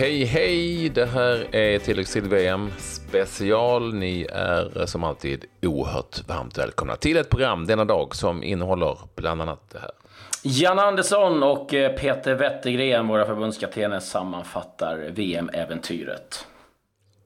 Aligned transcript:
Hej 0.00 0.24
hej! 0.24 0.88
Det 0.88 1.06
här 1.06 1.54
är 1.54 1.78
tilläggstid 1.78 2.26
VM 2.26 2.70
special. 2.78 3.94
Ni 3.94 4.26
är 4.32 4.86
som 4.86 5.04
alltid 5.04 5.44
oerhört 5.62 6.28
varmt 6.28 6.58
välkomna 6.58 6.96
till 6.96 7.16
ett 7.16 7.28
program 7.28 7.66
denna 7.66 7.84
dag 7.84 8.16
som 8.16 8.42
innehåller 8.42 8.98
bland 9.14 9.42
annat 9.42 9.70
det 9.70 9.78
här. 9.78 9.90
Jan 10.42 10.78
Andersson 10.78 11.42
och 11.42 11.74
eh, 11.74 11.92
Peter 11.92 12.34
Wettergren, 12.34 13.08
våra 13.08 13.26
förbundskaptener, 13.26 14.00
sammanfattar 14.00 14.96
VM-äventyret. 14.96 16.46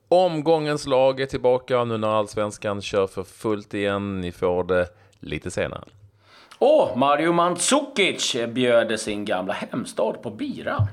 Omgångens 0.09 0.87
lag 0.87 1.21
är 1.21 1.27
tillbaka 1.27 1.85
nu 1.85 1.99
när 1.99 2.09
allsvenskan 2.09 2.83
kör 2.83 3.07
för 3.07 3.23
fullt 3.23 3.75
igen. 3.75 4.21
Ni 4.21 4.33
får 4.33 4.65
det 4.65 4.87
lite 5.21 5.51
senare. 5.51 5.85
Och 6.59 6.99
Mario 6.99 7.33
Mandzukic 7.33 8.37
bjöd 8.49 9.01
sin 9.01 9.25
gamla 9.25 9.53
hemstad 9.53 10.23
på 10.23 10.31
bira. 10.31 10.89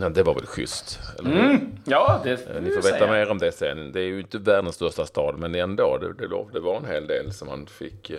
Ja, 0.00 0.08
det 0.08 0.22
var 0.22 0.34
väl 0.34 0.46
schysst? 0.46 0.98
Mm, 1.24 1.60
ja, 1.84 2.20
det 2.24 2.30
Eh, 2.30 2.62
Ni 2.62 2.70
får 2.70 2.82
veta 2.82 2.98
säga. 2.98 3.10
mer 3.10 3.30
om 3.30 3.38
det 3.38 3.52
sen. 3.52 3.92
Det 3.92 4.00
är 4.00 4.04
ju 4.04 4.20
inte 4.20 4.38
världens 4.38 4.74
största 4.74 5.06
stad, 5.06 5.38
men 5.38 5.54
ändå. 5.54 5.98
Det, 5.98 6.12
det, 6.12 6.28
det 6.52 6.60
var 6.60 6.76
en 6.76 6.84
hel 6.84 7.06
del 7.06 7.32
som 7.32 7.48
man 7.48 7.66
fick 7.66 8.10
eh, 8.10 8.18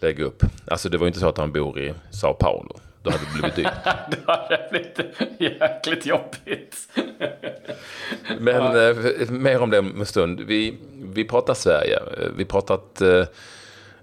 lägga 0.00 0.24
upp. 0.24 0.42
Alltså 0.66 0.88
det 0.88 0.98
var 0.98 1.04
ju 1.04 1.08
inte 1.08 1.20
så 1.20 1.28
att 1.28 1.38
han 1.38 1.52
bor 1.52 1.78
i 1.80 1.94
Sao 2.10 2.34
Paulo. 2.34 2.78
Då 3.02 3.10
hade 3.10 3.22
det 3.24 3.32
blivit 3.32 3.56
dyrt. 3.56 3.94
Då 4.10 4.32
hade 4.32 4.56
det 4.56 4.68
blivit 4.70 5.60
jäkligt 5.60 6.06
jobbigt. 6.06 6.88
Men 8.38 8.64
ja. 8.64 8.90
eh, 8.90 9.30
mer 9.30 9.62
om 9.62 9.70
det 9.70 9.78
om 9.78 10.00
en 10.00 10.06
stund. 10.06 10.40
Vi, 10.40 10.78
vi 11.14 11.24
pratar 11.24 11.54
Sverige. 11.54 11.98
Vi 12.36 12.44
pratat 12.44 13.00
eh, 13.00 13.24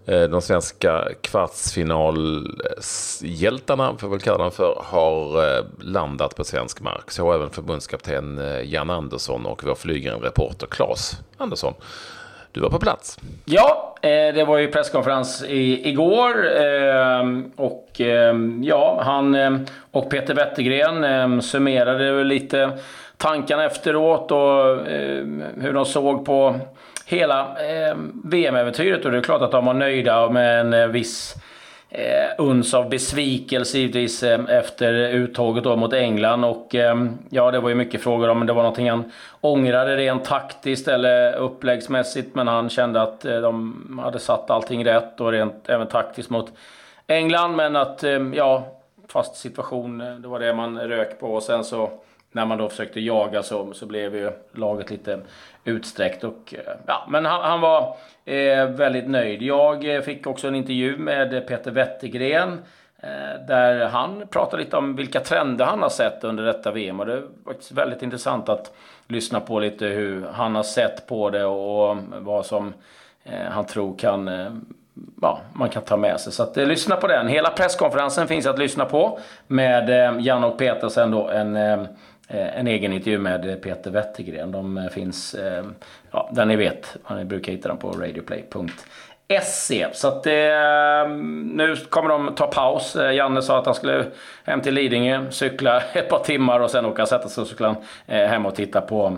Eh, 0.07 0.23
de 0.23 0.41
svenska 0.41 1.07
kvartsfinalhjältarna, 1.21 3.97
får 3.97 4.09
väl 4.09 4.19
kalla 4.19 4.37
dem 4.37 4.51
för, 4.51 4.81
har 4.85 5.45
eh, 5.57 5.63
landat 5.79 6.35
på 6.35 6.43
svensk 6.43 6.81
mark. 6.81 7.11
Så 7.11 7.33
även 7.33 7.49
förbundskapten 7.49 8.39
eh, 8.39 8.61
Jan 8.61 8.89
Andersson 8.89 9.45
och 9.45 9.63
vår 9.63 9.75
flygande 9.75 10.27
reporter 10.27 10.67
Claes 10.67 11.19
Andersson. 11.37 11.73
Du 12.51 12.59
var 12.59 12.69
på 12.69 12.79
plats. 12.79 13.19
Ja, 13.45 13.95
det 14.01 14.47
var 14.47 14.57
ju 14.57 14.67
presskonferens 14.67 15.43
igår. 15.47 16.49
Och 17.55 18.01
ja, 18.61 19.01
han 19.05 19.37
och 19.91 20.09
Peter 20.09 20.33
Wettergren 20.33 21.41
summerade 21.41 22.23
lite 22.23 22.77
tankarna 23.17 23.65
efteråt 23.65 24.31
och 24.31 24.85
hur 25.61 25.73
de 25.73 25.85
såg 25.85 26.25
på 26.25 26.59
hela 27.07 27.41
eh, 27.41 27.95
VM-äventyret. 28.23 29.05
Och 29.05 29.11
det 29.11 29.17
är 29.17 29.21
klart 29.21 29.41
att 29.41 29.51
de 29.51 29.65
var 29.65 29.73
nöjda 29.73 30.29
med 30.29 30.59
en 30.59 30.73
eh, 30.73 30.87
viss 30.87 31.35
eh, 31.89 32.29
uns 32.37 32.73
av 32.73 32.89
besvikelse 32.89 33.77
givetvis 33.77 34.23
eh, 34.23 34.39
efter 34.49 34.93
uttåget 34.93 35.63
då 35.63 35.75
mot 35.75 35.93
England. 35.93 36.45
Och 36.45 36.75
eh, 36.75 37.05
ja, 37.29 37.51
det 37.51 37.59
var 37.59 37.69
ju 37.69 37.75
mycket 37.75 38.03
frågor 38.03 38.29
om 38.29 38.45
det 38.45 38.53
var 38.53 38.63
någonting 38.63 38.89
han 38.89 39.11
ångrade 39.41 39.95
rent 39.95 40.25
taktiskt 40.25 40.87
eller 40.87 41.35
uppläggsmässigt. 41.35 42.35
Men 42.35 42.47
han 42.47 42.69
kände 42.69 43.01
att 43.01 43.25
eh, 43.25 43.41
de 43.41 43.99
hade 44.03 44.19
satt 44.19 44.49
allting 44.49 44.85
rätt 44.85 45.21
och 45.21 45.31
rent 45.31 45.69
även 45.69 45.87
taktiskt 45.87 46.29
mot 46.29 46.51
England. 47.07 47.55
Men 47.55 47.75
att, 47.75 48.03
eh, 48.03 48.19
ja, 48.33 48.67
fast 49.07 49.35
situation, 49.35 50.01
eh, 50.01 50.15
det 50.15 50.27
var 50.27 50.39
det 50.39 50.53
man 50.53 50.79
rök 50.79 51.19
på. 51.19 51.27
Och 51.27 51.43
sen 51.43 51.63
så 51.63 51.89
när 52.31 52.45
man 52.45 52.57
då 52.57 52.69
försökte 52.69 52.99
jaga 52.99 53.43
så, 53.43 53.73
så 53.73 53.85
blev 53.85 54.15
ju 54.15 54.31
laget 54.51 54.89
lite 54.89 55.19
utsträckt. 55.63 56.23
Och, 56.23 56.53
eh, 56.57 56.73
ja, 56.85 57.05
men 57.09 57.25
han, 57.25 57.41
han 57.41 57.61
var 57.61 57.95
eh, 58.25 58.65
väldigt 58.65 59.09
nöjd. 59.09 59.41
Jag 59.41 59.95
eh, 59.95 60.01
fick 60.01 60.27
också 60.27 60.47
en 60.47 60.55
intervju 60.55 60.97
med 60.97 61.47
Peter 61.47 61.71
Wettergren 61.71 62.59
eh, 62.99 63.45
där 63.47 63.85
han 63.85 64.27
pratade 64.29 64.63
lite 64.63 64.77
om 64.77 64.95
vilka 64.95 65.19
trender 65.19 65.65
han 65.65 65.81
har 65.81 65.89
sett 65.89 66.23
under 66.23 66.43
detta 66.43 66.71
VM. 66.71 66.99
Och 66.99 67.05
det 67.05 67.23
var 67.43 67.75
väldigt 67.75 68.01
intressant 68.01 68.49
att 68.49 68.73
lyssna 69.07 69.39
på 69.39 69.59
lite 69.59 69.85
hur 69.85 70.25
han 70.33 70.55
har 70.55 70.63
sett 70.63 71.07
på 71.07 71.29
det 71.29 71.45
och 71.45 71.97
vad 72.11 72.45
som 72.45 72.73
eh, 73.23 73.49
han 73.49 73.65
tror 73.65 73.97
kan 73.97 74.27
eh, 74.27 74.51
ja, 75.21 75.39
man 75.53 75.69
kan 75.69 75.83
ta 75.83 75.97
med 75.97 76.19
sig. 76.19 76.33
Så 76.33 76.43
att, 76.43 76.57
eh, 76.57 76.65
lyssna 76.65 76.95
på 76.95 77.07
den. 77.07 77.27
Hela 77.27 77.49
presskonferensen 77.49 78.27
finns 78.27 78.45
att 78.45 78.59
lyssna 78.59 78.85
på 78.85 79.19
med 79.47 79.89
eh, 79.89 80.19
Jan 80.19 80.43
och 80.43 80.57
Peter 80.57 80.89
sen 80.89 81.11
då 81.11 81.29
en 81.29 81.55
Eh, 81.55 81.83
Eh, 82.27 82.59
en 82.59 82.67
egen 82.67 82.93
intervju 82.93 83.17
med 83.17 83.49
eh, 83.49 83.55
Peter 83.55 83.91
Wettergren. 83.91 84.51
De 84.51 84.77
eh, 84.77 84.87
finns, 84.89 85.35
ja, 86.11 86.29
där 86.33 86.45
ni 86.45 86.55
vet, 86.55 86.97
Ni 87.09 87.25
brukar 87.25 87.51
hitta 87.51 87.69
dem 87.69 87.77
på 87.77 87.91
radioplay.se. 87.91 89.87
Så 89.93 90.07
att 90.07 90.25
nu 90.25 91.75
kommer 91.89 92.09
de 92.09 92.35
ta 92.35 92.47
paus. 92.47 92.95
Janne 92.95 93.41
sa 93.41 93.59
att 93.59 93.65
han 93.65 93.75
skulle 93.75 94.05
hem 94.43 94.61
till 94.61 94.73
Lidingö, 94.73 95.31
cykla 95.31 95.81
ett 95.93 96.09
par 96.09 96.19
timmar 96.19 96.59
och 96.59 96.71
sen 96.71 96.85
åka 96.85 97.01
och 97.01 97.07
sätta 97.07 97.29
sig 97.29 97.41
och 97.41 97.47
cykla 97.47 97.75
hem 98.05 98.45
och 98.45 98.55
titta 98.55 98.81
på 98.81 99.17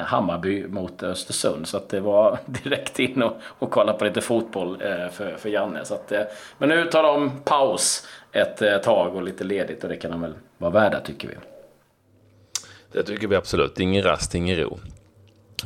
Hammarby 0.00 0.66
mot 0.68 1.02
Östersund. 1.02 1.68
Så 1.68 1.76
att 1.76 1.88
det 1.88 2.00
var 2.00 2.38
direkt 2.46 2.98
in 2.98 3.22
och, 3.22 3.36
och 3.42 3.70
kolla 3.70 3.92
på 3.92 4.04
lite 4.04 4.20
fotboll 4.20 4.78
för, 5.12 5.36
för 5.38 5.48
Janne. 5.48 5.84
Så 5.84 5.94
att, 5.94 6.12
men 6.58 6.68
nu 6.68 6.84
tar 6.84 7.02
de 7.02 7.30
paus 7.44 8.08
ett 8.32 8.82
tag 8.82 9.16
och 9.16 9.22
lite 9.22 9.44
ledigt 9.44 9.82
och 9.82 9.88
det 9.88 9.96
kan 9.96 10.10
de 10.10 10.20
väl 10.20 10.34
vara 10.58 10.70
värda 10.70 11.00
tycker 11.00 11.28
vi. 11.28 11.34
Det 12.92 13.02
tycker 13.02 13.28
vi 13.28 13.36
absolut. 13.36 13.80
Ingen 13.80 14.02
rast, 14.02 14.34
ingen 14.34 14.56
ro. 14.56 14.78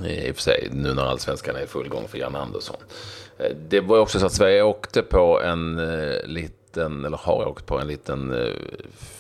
Eh, 0.04 0.28
I 0.28 0.30
och 0.30 0.34
för 0.36 0.42
sig, 0.42 0.68
nu 0.72 0.94
när 0.94 1.02
allsvenskan 1.02 1.56
är 1.56 1.60
i 1.60 1.66
full 1.66 1.88
gång 1.88 2.08
för 2.08 2.18
Jan 2.18 2.36
Andersson. 2.36 2.76
Eh, 3.38 3.56
det 3.68 3.80
var 3.80 3.98
också 3.98 4.18
så 4.18 4.26
att 4.26 4.32
Sverige 4.32 4.62
åkte 4.62 5.02
på 5.02 5.40
en 5.42 5.78
eh, 5.78 6.26
liten, 6.26 7.04
eller 7.04 7.16
har 7.16 7.48
åkt 7.48 7.66
på 7.66 7.78
en 7.78 7.86
liten 7.86 8.34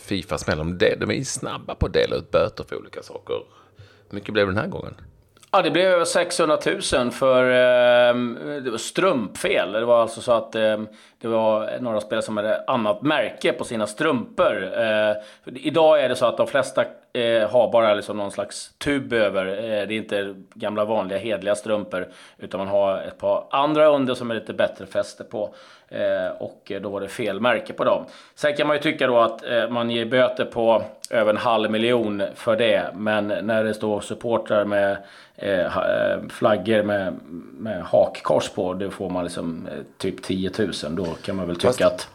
Fifa-smäll. 0.04 0.78
De 0.78 1.10
är 1.10 1.24
snabba 1.24 1.74
på 1.74 1.86
att 1.86 1.92
dela 1.92 2.16
ut 2.16 2.30
böter 2.30 2.64
för 2.64 2.76
olika 2.76 3.02
saker. 3.02 3.34
Hur 4.08 4.14
mycket 4.14 4.32
blev 4.32 4.46
det 4.46 4.52
den 4.52 4.62
här 4.62 4.68
gången? 4.68 4.94
Ja, 5.54 5.62
det 5.62 5.70
blev 5.70 5.86
över 5.86 6.04
600 6.04 6.58
000 6.92 7.10
för 7.10 7.50
eh, 7.50 8.76
strumpfel. 8.76 9.72
Det 9.72 9.84
var 9.84 10.02
alltså 10.02 10.20
så 10.20 10.32
att 10.32 10.54
eh, 10.54 10.80
det 11.20 11.28
var 11.28 11.78
några 11.80 12.00
spelare 12.00 12.22
som 12.22 12.36
hade 12.36 12.64
annat 12.66 13.02
märke 13.02 13.52
på 13.52 13.64
sina 13.64 13.86
strumpor. 13.86 14.72
Eh, 14.78 15.16
idag 15.44 16.00
är 16.00 16.08
det 16.08 16.16
så 16.16 16.26
att 16.26 16.36
de 16.36 16.46
flesta 16.46 16.84
eh, 17.12 17.50
har 17.50 17.72
bara 17.72 17.94
liksom 17.94 18.16
någon 18.16 18.30
slags 18.30 18.70
tub 18.78 19.12
över. 19.12 19.46
Eh, 19.46 19.86
det 19.86 19.94
är 19.94 19.98
inte 19.98 20.34
gamla 20.54 20.84
vanliga 20.84 21.18
hedliga 21.18 21.54
strumpor. 21.54 22.08
Utan 22.38 22.58
man 22.58 22.68
har 22.68 22.98
ett 22.98 23.18
par 23.18 23.44
andra 23.50 23.86
under 23.86 24.14
som 24.14 24.30
är 24.30 24.34
lite 24.34 24.52
bättre 24.52 24.86
fäste 24.86 25.24
på. 25.24 25.54
Eh, 25.88 26.36
och 26.38 26.72
då 26.82 26.88
var 26.88 27.00
det 27.00 27.08
fel 27.08 27.40
märke 27.40 27.72
på 27.72 27.84
dem. 27.84 28.04
Sen 28.34 28.56
kan 28.56 28.66
man 28.66 28.76
ju 28.76 28.82
tycka 28.82 29.06
då 29.06 29.18
att 29.18 29.44
eh, 29.44 29.68
man 29.68 29.90
ger 29.90 30.04
böter 30.04 30.44
på 30.44 30.82
över 31.10 31.30
en 31.30 31.36
halv 31.36 31.70
miljon 31.70 32.22
för 32.34 32.56
det. 32.56 32.90
Men 32.94 33.26
när 33.26 33.64
det 33.64 33.74
står 33.74 34.00
supportrar 34.00 34.64
med 34.64 34.96
eh, 35.36 35.72
flaggor 36.28 36.82
med, 36.82 37.14
med 37.58 37.82
hakkors 37.82 38.48
på. 38.48 38.74
Då 38.74 38.90
får 38.90 39.10
man 39.10 39.24
liksom 39.24 39.68
typ 39.98 40.22
10 40.22 40.50
000. 40.58 40.70
Då 40.88 41.04
kan 41.04 41.36
man 41.36 41.46
väl 41.46 41.56
tycka 41.56 41.68
Fast... 41.68 41.82
att 41.82 42.08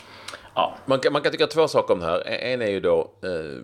Ja. 0.58 0.76
Man, 0.86 1.00
kan, 1.00 1.14
man 1.14 1.22
kan 1.22 1.32
tycka 1.32 1.48
två 1.48 1.68
saker 1.68 1.94
om 1.94 2.00
det 2.00 2.06
här. 2.06 2.28
En 2.28 2.62
är 2.62 2.68
ju 2.68 2.80
då 2.80 3.12
eh, 3.22 3.64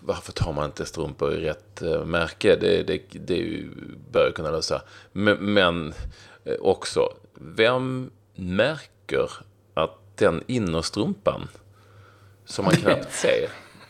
varför 0.00 0.32
tar 0.32 0.52
man 0.52 0.64
inte 0.64 0.86
strumpor 0.86 1.32
i 1.32 1.44
rätt 1.44 1.82
eh, 1.82 2.04
märke? 2.04 2.56
Det, 2.56 2.82
det, 2.82 3.02
det 3.12 3.64
bör 4.12 4.24
jag 4.24 4.34
kunna 4.34 4.50
lösa. 4.50 4.82
Men, 5.12 5.36
men 5.54 5.94
eh, 6.44 6.54
också, 6.60 7.12
vem 7.34 8.10
märker 8.34 9.30
att 9.74 10.16
den 10.16 10.44
innerstrumpan 10.46 11.48
som 12.44 12.64
man 12.64 12.74
knappt 12.76 13.12
ser 13.12 13.48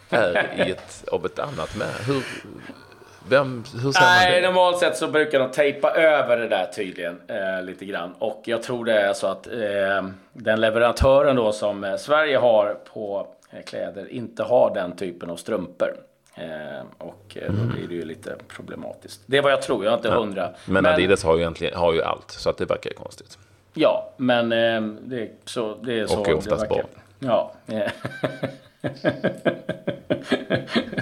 är 0.09 0.67
i 0.67 0.71
ett, 0.71 1.09
av 1.09 1.27
ett 1.27 1.39
annat 1.39 1.77
märke? 1.77 2.23
Vem, 3.29 3.65
hur 3.83 3.93
säger 3.93 4.07
Nej, 4.07 4.33
man 4.33 4.43
det? 4.43 4.49
normalt 4.49 4.79
sett 4.79 4.97
så 4.97 5.09
brukar 5.09 5.39
de 5.39 5.51
tejpa 5.51 5.91
över 5.91 6.37
det 6.37 6.49
där 6.49 6.67
tydligen 6.67 7.21
eh, 7.29 7.63
lite 7.63 7.85
grann. 7.85 8.15
Och 8.19 8.43
jag 8.45 8.63
tror 8.63 8.85
det 8.85 9.01
är 9.01 9.13
så 9.13 9.27
att 9.27 9.47
eh, 9.47 10.07
den 10.33 10.61
leverantören 10.61 11.37
då 11.37 11.53
som 11.53 11.85
eh, 11.85 11.97
Sverige 11.97 12.37
har 12.37 12.77
på 12.95 13.27
eh, 13.51 13.63
kläder 13.63 14.13
inte 14.13 14.43
har 14.43 14.75
den 14.75 14.97
typen 14.97 15.31
av 15.31 15.37
strumpor. 15.37 15.95
Eh, 16.35 16.45
och 16.99 17.37
eh, 17.37 17.53
då 17.53 17.63
mm. 17.63 17.69
blir 17.69 17.89
det 17.89 17.95
ju 17.95 18.05
lite 18.05 18.37
problematiskt. 18.49 19.21
Det 19.27 19.39
är 19.39 19.43
vad 19.43 19.53
jag 19.53 19.63
tror, 19.63 19.85
jag 19.85 19.93
är 19.93 19.97
inte 19.97 20.11
hundra. 20.11 20.43
Ja. 20.43 20.51
Men, 20.65 20.83
men 20.83 20.93
Adidas 20.95 21.25
har 21.25 21.35
ju 21.35 21.41
egentligen 21.41 21.79
har 21.79 21.93
ju 21.93 22.03
allt, 22.03 22.31
så 22.31 22.51
att 22.51 22.59
det 22.59 22.65
verkar 22.65 22.91
ju 22.91 22.97
konstigt. 22.97 23.39
Ja, 23.75 24.13
men 24.17 24.49
det, 24.49 24.57
är 24.59 25.31
så, 25.45 25.75
det 25.75 26.01
är 26.01 26.07
så 26.07 26.21
och 26.21 26.29
är 26.29 26.35
oftast 26.35 26.69
bra. 26.69 26.81
Ja. 27.19 27.53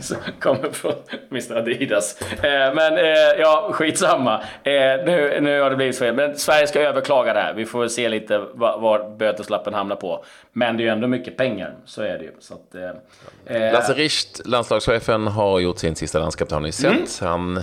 Så 0.03 0.15
kommer 0.41 0.71
från 0.71 0.95
Mr 1.31 1.57
Adidas. 1.57 2.21
Eh, 2.21 2.75
men 2.75 2.99
eh, 2.99 3.05
ja, 3.39 3.71
skitsamma. 3.73 4.35
Eh, 4.63 4.73
nu, 5.05 5.39
nu 5.41 5.61
har 5.61 5.71
det 5.71 5.77
blivit 5.77 5.99
fel. 5.99 6.15
Men 6.15 6.39
Sverige 6.39 6.67
ska 6.67 6.81
överklaga 6.81 7.33
det 7.35 7.41
här. 7.41 7.55
Vi 7.55 7.67
får 7.67 7.89
se 7.89 8.09
lite 8.09 8.39
var, 8.39 8.79
var 8.79 9.17
böteslappen 9.17 9.75
hamnar 9.75 9.97
på. 9.97 10.25
Men 10.53 10.77
det 10.77 10.83
är 10.83 10.85
ju 10.85 10.91
ändå 10.91 11.07
mycket 11.07 11.37
pengar. 11.37 11.75
Så 11.85 12.03
är 12.03 12.19
det 12.19 12.25
ju. 12.25 12.33
Så 12.41 12.55
att, 12.55 12.75
eh, 13.45 13.73
Lasse 13.73 13.93
Richt, 13.93 14.47
landslagschefen, 14.47 15.27
har 15.27 15.61
gjort 15.61 15.79
sin 15.79 15.97
sista 15.97 16.19
landskapssamling. 16.19 16.73
Mm. 16.85 17.07
Han 17.21 17.63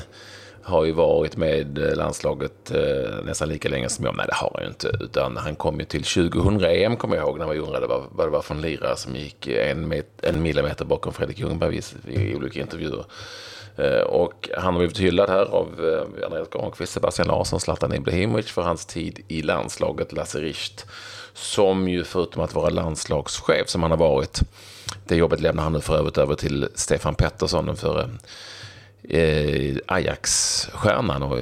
har 0.68 0.86
ju 0.86 0.92
varit 0.92 1.38
med 1.38 1.78
eh, 1.78 1.96
landslaget 1.96 2.72
eh, 2.72 3.26
nästan 3.26 3.50
lika 3.50 3.70
länge 3.70 3.90
som 3.90 4.06
jag. 4.06 4.18
Nej, 4.18 4.26
det 4.28 4.36
har 4.36 4.52
han 4.54 4.64
ju 4.64 4.68
inte. 4.68 4.92
Utan 5.00 5.38
han 5.38 5.56
kom 5.56 5.80
ju 5.80 5.86
till 5.86 6.02
2000-EM, 6.02 6.96
kommer 6.96 7.16
jag 7.16 7.26
ihåg, 7.26 7.40
när 7.40 7.48
vi 7.48 7.60
undrade 7.60 7.88
vad, 7.88 8.04
vad 8.12 8.28
det 8.28 8.32
var 8.32 8.42
för 8.42 8.56
en 8.56 8.62
lirare 8.62 8.96
som 8.96 9.16
gick 9.16 9.48
en, 9.48 9.88
met, 9.88 10.08
en 10.22 10.42
millimeter 10.42 10.86
bakom 10.86 11.14
Fredrik 11.14 11.40
Ljungberg 11.40 11.82
i, 12.08 12.14
i 12.14 12.36
olika 12.36 12.60
intervjuer. 12.60 13.06
Eh, 13.76 14.02
och 14.02 14.50
han 14.58 14.74
har 14.74 14.80
blivit 14.80 15.00
hyllad 15.00 15.30
här 15.30 15.46
av 15.46 15.68
Andreas 16.26 16.50
Granqvist, 16.50 16.94
Sebastian 16.94 17.28
Larsson, 17.28 17.60
Zlatan 17.60 17.94
Ibrahimovic 17.94 18.52
för 18.52 18.62
hans 18.62 18.86
tid 18.86 19.20
i 19.28 19.42
landslaget, 19.42 20.14
Lasse 20.14 20.40
Richt. 20.40 20.86
Som 21.34 21.88
ju 21.90 22.04
förutom 22.04 22.44
att 22.44 22.56
vara 22.56 22.70
landslagschef 22.70 23.70
som 23.70 23.82
han 23.82 23.92
har 23.92 23.98
varit, 23.98 24.42
det 25.08 25.16
jobbet 25.16 25.42
lämnar 25.42 25.64
han 25.64 25.74
nu 25.74 25.82
för 25.82 25.98
övrigt 25.98 26.18
över 26.18 26.36
till 26.36 26.68
Stefan 26.76 27.16
Pettersson, 27.16 27.66
den 27.66 27.76
före 27.76 28.10
eh, 29.04 29.78
Ajax-stjärnan 29.88 31.24
och 31.24 31.40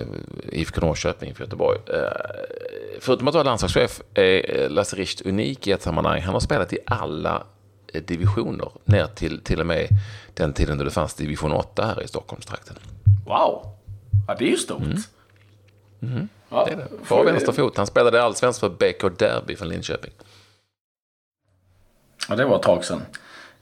IFK 0.51 0.81
Norrköping 0.81 1.35
för 1.35 1.43
Göteborg. 1.43 1.79
förutom 2.99 3.27
att 3.27 3.33
vara 3.33 3.43
landslagschef 3.43 4.01
är 4.13 4.69
Lasse 4.69 4.95
Richt 4.95 5.21
unik 5.21 5.67
i 5.67 5.71
ett 5.71 5.81
sammanhang. 5.81 6.21
Han 6.21 6.33
har 6.33 6.39
spelat 6.39 6.73
i 6.73 6.77
alla 6.85 7.43
divisioner 8.01 8.71
ner 8.85 9.07
till 9.07 9.41
till 9.41 9.59
och 9.59 9.67
med 9.67 9.87
den 10.33 10.53
tiden 10.53 10.77
då 10.77 10.83
det 10.83 10.91
fanns 10.91 11.13
division 11.13 11.51
8 11.51 11.85
här 11.85 12.03
i 12.03 12.07
Stockholmstrakten. 12.07 12.75
Wow! 13.25 13.75
Ja, 14.27 14.35
det 14.39 14.45
är 14.45 14.49
ju 14.49 14.57
stort. 14.57 14.81
Mm. 14.81 14.97
Mm. 16.01 16.29
Ja, 16.49 16.65
det 16.65 16.71
är 16.71 16.77
det. 16.77 17.07
Bra 17.07 17.23
vänsterfot. 17.23 17.77
Han 17.77 17.87
spelade 17.87 18.23
allsvenskt 18.23 18.59
för 18.59 18.69
BK 18.69 19.19
Derby 19.19 19.55
från 19.55 19.69
Linköping. 19.69 20.11
Ja, 22.29 22.35
det 22.35 22.45
var 22.45 22.55
ett 22.55 22.61
tag 22.61 22.85
sedan. 22.85 23.01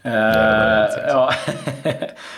Uh, 0.06 0.12
ja, 1.08 1.34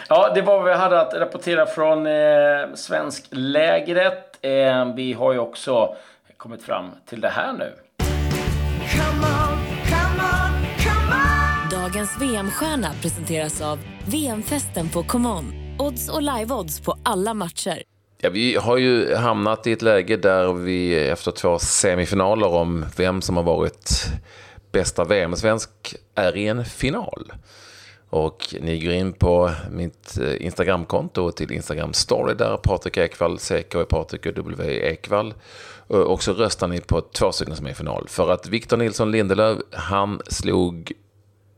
ja, 0.10 0.32
det 0.36 0.42
var 0.42 0.58
vad 0.58 0.66
vi 0.66 0.74
hade 0.74 1.02
att 1.02 1.14
rapportera 1.14 1.66
från 1.66 2.08
eh, 2.08 2.74
svensklägret. 2.76 4.40
Eh, 4.42 4.94
vi 4.96 5.14
har 5.14 5.34
ju 5.34 5.40
också 5.40 5.96
kommit 6.38 6.64
fram 6.64 6.92
till 7.06 7.22
det 7.22 7.30
här 7.30 7.54
nu. 7.54 7.74
Dagens 11.72 12.22
VM-stjärna 12.22 12.88
presenteras 13.02 13.62
av 13.62 13.80
VM-festen 14.08 14.90
på 14.90 15.04
ComeOn. 15.04 15.54
Odds 15.80 16.10
och 16.10 16.22
live-odds 16.22 16.84
på 16.84 16.98
alla 17.04 17.34
matcher. 17.34 17.82
Ja, 18.22 18.30
vi 18.30 18.56
har 18.56 18.78
ju 18.78 19.16
hamnat 19.16 19.68
i 19.68 19.72
ett 19.72 19.82
läge 19.82 20.18
där 20.18 20.54
vi 20.54 21.10
efter 21.10 21.32
två 21.32 21.60
semifinaler 21.60 22.48
om 22.48 22.86
vem 22.98 23.22
som 23.22 23.38
har 23.38 23.44
varit 23.44 24.06
bästa 24.76 25.04
VM-svensk 25.04 25.70
är 26.16 26.38
i 26.38 26.48
en 26.48 26.66
final. 26.66 27.34
Och 28.10 28.56
ni 28.62 28.80
går 28.80 28.94
in 28.94 29.14
på 29.14 29.52
mitt 29.72 30.18
eh, 30.18 30.46
Instagramkonto 30.46 31.32
till 31.32 31.52
Instagram 31.52 31.94
story 31.94 32.34
där 32.34 32.58
Patrik 32.58 32.98
Ekwall, 32.98 33.38
CK 33.38 33.76
är 33.76 33.86
Patrik 33.86 34.26
och 34.26 34.34
W 34.34 34.80
Ekwall. 34.92 35.34
Eh, 35.90 35.96
och 35.96 36.24
så 36.24 36.34
röstar 36.34 36.68
ni 36.68 36.82
på 36.82 37.02
två 37.02 37.32
stycken 37.32 37.56
som 37.56 37.66
är 37.66 37.72
i 37.72 37.74
final. 37.74 38.06
För 38.08 38.32
att 38.32 38.48
Victor 38.48 38.78
Nilsson 38.78 39.12
Lindelöf, 39.12 39.58
han 39.72 40.22
slog 40.28 40.92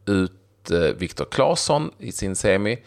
ut 0.06 0.32
eh, 0.72 0.78
Victor 0.78 0.94
Viktor 1.00 1.26
Claesson 1.26 1.92
i 2.00 2.12
sin 2.12 2.36
semi. 2.36 2.78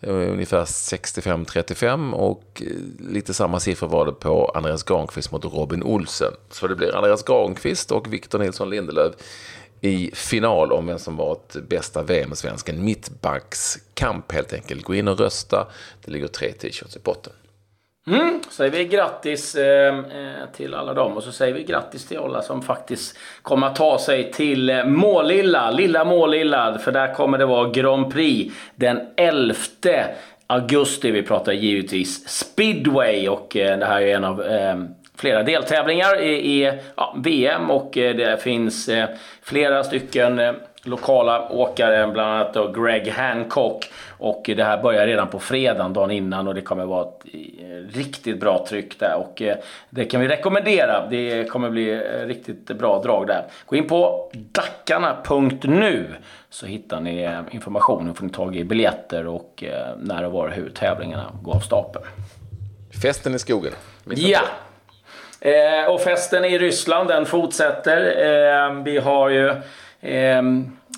Ungefär 0.00 0.64
65-35 0.64 2.12
och 2.12 2.62
lite 2.98 3.34
samma 3.34 3.60
siffror 3.60 3.88
var 3.88 4.06
det 4.06 4.12
på 4.12 4.52
Andreas 4.54 4.82
Granqvist 4.82 5.32
mot 5.32 5.44
Robin 5.44 5.82
Olsen. 5.82 6.32
Så 6.50 6.66
det 6.66 6.76
blir 6.76 6.96
Andreas 6.96 7.22
Granqvist 7.22 7.92
och 7.92 8.12
Victor 8.12 8.38
Nilsson 8.38 8.70
Lindelöf 8.70 9.14
i 9.80 10.10
final 10.14 10.72
om 10.72 10.86
vem 10.86 10.98
som 10.98 11.16
varit 11.16 11.56
bästa 11.68 12.02
VM-svensken. 12.02 12.84
Mittbackskamp 12.84 14.32
helt 14.32 14.52
enkelt. 14.52 14.84
Gå 14.84 14.94
in 14.94 15.08
och 15.08 15.20
rösta. 15.20 15.66
Det 16.04 16.10
ligger 16.10 16.26
tre 16.26 16.52
t-shirts 16.52 16.96
i 16.96 17.00
potten. 17.00 17.32
Mm, 18.06 18.40
säger 18.50 18.70
vi 18.70 18.84
grattis 18.84 19.54
eh, 19.54 19.98
eh, 19.98 20.48
till 20.56 20.74
alla 20.74 20.94
dem 20.94 21.12
och 21.12 21.22
så 21.22 21.32
säger 21.32 21.54
vi 21.54 21.64
grattis 21.64 22.06
till 22.06 22.18
alla 22.18 22.42
som 22.42 22.62
faktiskt 22.62 23.18
kommer 23.42 23.66
att 23.66 23.76
ta 23.76 23.98
sig 23.98 24.32
till 24.32 24.70
eh, 24.70 24.84
Målilla, 24.84 25.70
lilla 25.70 26.04
Målilla, 26.04 26.78
för 26.78 26.92
där 26.92 27.14
kommer 27.14 27.38
det 27.38 27.46
vara 27.46 27.70
Grand 27.70 28.12
Prix 28.12 28.54
den 28.74 29.00
11 29.16 29.54
augusti. 30.46 31.10
Vi 31.10 31.22
pratar 31.22 31.52
givetvis 31.52 32.28
speedway 32.28 33.28
och 33.28 33.56
eh, 33.56 33.78
det 33.78 33.86
här 33.86 34.00
är 34.00 34.16
en 34.16 34.24
av 34.24 34.42
eh, 34.42 34.76
flera 35.18 35.42
deltävlingar 35.42 36.20
i, 36.20 36.62
i 36.62 36.72
ja, 36.96 37.16
VM 37.16 37.70
och 37.70 37.98
eh, 37.98 38.16
det 38.16 38.42
finns 38.42 38.90
flera 39.42 39.84
stycken 39.84 40.40
lokala 40.88 41.48
åkare, 41.48 42.06
bland 42.12 42.30
annat 42.30 42.54
då 42.54 42.72
Greg 42.72 43.08
Hancock. 43.08 43.90
Och 44.18 44.50
det 44.56 44.64
här 44.64 44.82
börjar 44.82 45.06
redan 45.06 45.28
på 45.28 45.38
fredagen, 45.38 45.92
dagen 45.92 46.10
innan 46.10 46.48
och 46.48 46.54
det 46.54 46.60
kommer 46.60 46.84
vara 46.84 47.08
ett 47.08 47.34
eh, 47.34 47.98
riktigt 47.98 48.40
bra 48.40 48.66
tryck 48.68 49.00
där. 49.00 49.16
Och 49.16 49.42
eh, 49.42 49.56
det 49.90 50.04
kan 50.04 50.20
vi 50.20 50.28
rekommendera. 50.28 51.06
Det 51.10 51.44
kommer 51.44 51.70
bli 51.70 51.90
eh, 51.90 52.26
riktigt 52.26 52.66
bra 52.66 53.02
drag 53.02 53.26
där. 53.26 53.44
Gå 53.66 53.76
in 53.76 53.88
på 53.88 54.30
dackarna.nu 54.32 56.06
så 56.50 56.66
hittar 56.66 57.00
ni 57.00 57.38
information. 57.50 58.14
får 58.14 58.24
ni 58.24 58.32
tag 58.32 58.56
i 58.56 58.64
biljetter 58.64 59.26
och 59.26 59.64
när 59.96 60.24
och 60.24 60.32
var 60.32 60.48
hur 60.48 60.70
tävlingarna 60.70 61.32
går 61.42 61.54
av 61.54 61.60
stapeln. 61.60 62.04
Festen 63.02 63.34
i 63.34 63.38
skogen. 63.38 63.72
Ja! 64.04 64.40
Eh, 65.40 65.90
och 65.90 66.00
festen 66.00 66.44
i 66.44 66.58
Ryssland 66.58 67.08
den 67.08 67.26
fortsätter. 67.26 68.00
Eh, 68.66 68.82
vi 68.82 68.98
har 68.98 69.28
ju 69.28 69.54
Eh, 70.00 70.42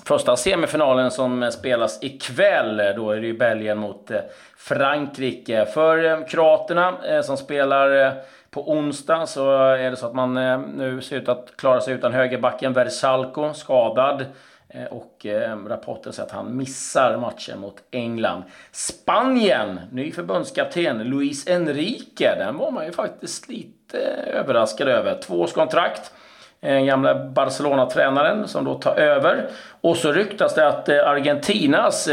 första 0.05 0.37
semifinalen 0.37 1.11
som 1.11 1.51
spelas 1.53 2.03
ikväll. 2.03 2.77
Då 2.97 3.11
är 3.11 3.21
det 3.21 3.27
ju 3.27 3.39
Belgien 3.39 3.79
mot 3.79 4.11
eh, 4.11 4.21
Frankrike. 4.57 5.67
För 5.67 6.05
eh, 6.05 6.25
kroaterna 6.27 6.95
eh, 7.09 7.23
som 7.23 7.37
spelar 7.37 8.07
eh, 8.07 8.13
på 8.51 8.71
onsdag 8.71 9.27
så 9.27 9.53
är 9.53 9.91
det 9.91 9.97
så 9.97 10.07
att 10.07 10.15
man 10.15 10.37
eh, 10.37 10.59
nu 10.59 11.01
ser 11.01 11.17
ut 11.17 11.29
att 11.29 11.57
klara 11.57 11.81
sig 11.81 11.95
utan 11.95 12.13
högerbacken 12.13 12.73
Versalco, 12.73 13.55
skadad. 13.55 14.25
Eh, 14.73 14.85
och 14.85 15.27
eh, 15.27 15.57
rapporten 15.67 16.13
säger 16.13 16.27
att 16.27 16.35
han 16.35 16.57
missar 16.57 17.17
matchen 17.17 17.61
mot 17.61 17.77
England. 17.91 18.43
Spanien, 18.73 19.81
ny 19.93 20.13
förbundskapten 20.13 20.99
Luis 20.99 21.49
Enrique. 21.49 22.35
Den 22.39 22.59
var 22.59 22.71
man 22.71 22.85
ju 22.85 22.93
faktiskt 22.93 23.49
lite 23.49 23.99
överraskad 24.27 24.89
över. 24.89 25.19
Tvåårskontrakt. 25.23 26.13
Eh, 26.61 26.81
gamla 26.81 27.15
Barcelona-tränaren 27.15 28.49
som 28.49 28.65
då 28.65 28.75
tar 28.75 28.95
över. 28.95 29.49
Och 29.81 29.97
så 29.97 30.13
ryktas 30.13 30.55
det 30.55 30.69
att 30.69 30.89
Argentinas 30.89 32.09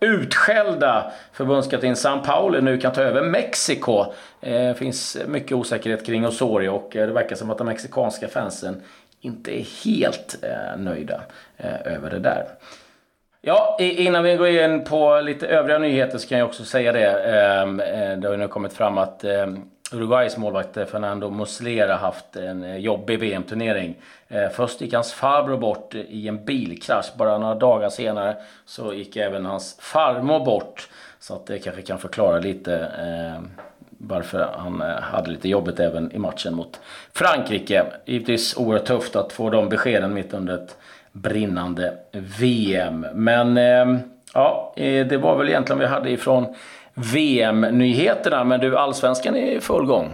utskällda 0.00 1.12
förbundskapten 1.32 1.96
San 1.96 2.22
Paulo 2.22 2.60
nu 2.60 2.78
kan 2.78 2.92
ta 2.92 3.02
över 3.02 3.22
Mexiko. 3.22 4.04
Det 4.40 4.78
finns 4.78 5.16
mycket 5.26 5.52
osäkerhet 5.52 6.06
kring 6.06 6.26
Osorio 6.26 6.68
och 6.68 6.88
det 6.92 7.06
verkar 7.06 7.36
som 7.36 7.50
att 7.50 7.58
de 7.58 7.66
mexikanska 7.66 8.28
fansen 8.28 8.82
inte 9.24 9.60
är 9.60 9.84
helt 9.84 10.36
eh, 10.42 10.76
nöjda 10.78 11.20
eh, 11.56 11.94
över 11.94 12.10
det 12.10 12.18
där. 12.18 12.44
Ja, 13.40 13.76
innan 13.78 14.24
vi 14.24 14.36
går 14.36 14.48
in 14.48 14.84
på 14.84 15.20
lite 15.20 15.46
övriga 15.46 15.78
nyheter 15.78 16.18
så 16.18 16.28
kan 16.28 16.38
jag 16.38 16.48
också 16.48 16.64
säga 16.64 16.92
det. 16.92 17.10
Ehm, 17.10 17.80
eh, 17.80 18.18
det 18.18 18.28
har 18.28 18.32
ju 18.32 18.36
nu 18.36 18.48
kommit 18.48 18.72
fram 18.72 18.98
att 18.98 19.24
Uruguays 19.92 20.36
målvakt 20.36 20.74
Fernando 20.90 21.30
Muslera 21.30 21.96
haft 21.96 22.36
en 22.36 22.82
jobbig 22.82 23.18
VM-turnering. 23.18 23.96
Eh, 24.28 24.48
först 24.48 24.80
gick 24.80 24.94
hans 24.94 25.12
farbror 25.12 25.56
bort 25.56 25.94
i 25.94 26.28
en 26.28 26.44
bilkrasch. 26.44 27.12
Bara 27.16 27.38
några 27.38 27.54
dagar 27.54 27.88
senare 27.88 28.36
så 28.64 28.94
gick 28.94 29.16
även 29.16 29.46
hans 29.46 29.76
farmor 29.80 30.44
bort. 30.44 30.88
Så 31.18 31.34
att 31.34 31.46
det 31.46 31.58
kanske 31.58 31.82
kan 31.82 31.98
förklara 31.98 32.38
lite 32.38 32.74
eh, 32.78 33.42
varför 34.08 34.50
han 34.58 34.80
eh, 34.80 35.00
hade 35.00 35.30
lite 35.30 35.48
jobbigt 35.48 35.80
även 35.80 36.12
i 36.12 36.18
matchen 36.18 36.54
mot 36.54 36.80
Frankrike. 37.12 37.84
Givetvis 38.06 38.56
oerhört 38.56 38.86
tufft 38.86 39.16
att 39.16 39.32
få 39.32 39.50
de 39.50 39.68
beskeden 39.68 40.14
mitt 40.14 40.34
under 40.34 40.54
ett 40.54 40.76
brinnande 41.12 41.98
VM. 42.12 43.06
Men 43.14 43.56
eh, 43.56 44.00
ja, 44.34 44.74
eh, 44.76 45.06
det 45.06 45.16
var 45.16 45.38
väl 45.38 45.48
egentligen 45.48 45.78
vi 45.78 45.86
hade 45.86 46.10
ifrån 46.10 46.54
VM-nyheterna. 46.94 48.44
Men 48.44 48.60
du, 48.60 48.76
allsvenskan 48.76 49.36
är 49.36 49.56
i 49.56 49.60
full 49.60 49.86
gång. 49.86 50.12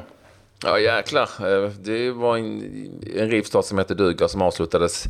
Ja, 0.64 0.78
jäklar. 0.78 1.28
Eh, 1.40 1.70
det 1.70 2.10
var 2.10 2.36
en, 2.36 2.62
en 3.16 3.30
rivstart 3.30 3.64
som 3.64 3.78
hette 3.78 3.94
duga 3.94 4.28
som 4.28 4.42
avslutades 4.42 5.06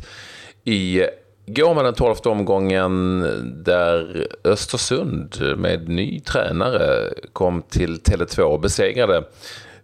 i 0.63 1.01
går 1.45 1.73
man 1.75 1.85
den 1.85 1.93
tolfte 1.93 2.29
omgången 2.29 3.19
där 3.63 4.27
Östersund 4.43 5.55
med 5.57 5.89
ny 5.89 6.19
tränare 6.19 7.13
kom 7.33 7.61
till 7.61 7.99
Tele2 8.01 8.41
och 8.41 8.59
besegrade 8.59 9.23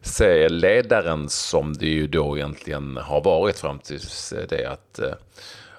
serieledaren 0.02 1.30
som 1.30 1.74
det 1.74 1.86
ju 1.86 2.08
då 2.08 2.38
egentligen 2.38 2.98
har 2.98 3.24
varit 3.24 3.60
fram 3.60 3.80
tills 3.80 4.34
det 4.50 4.66
att 4.66 5.00
eh, 5.00 5.14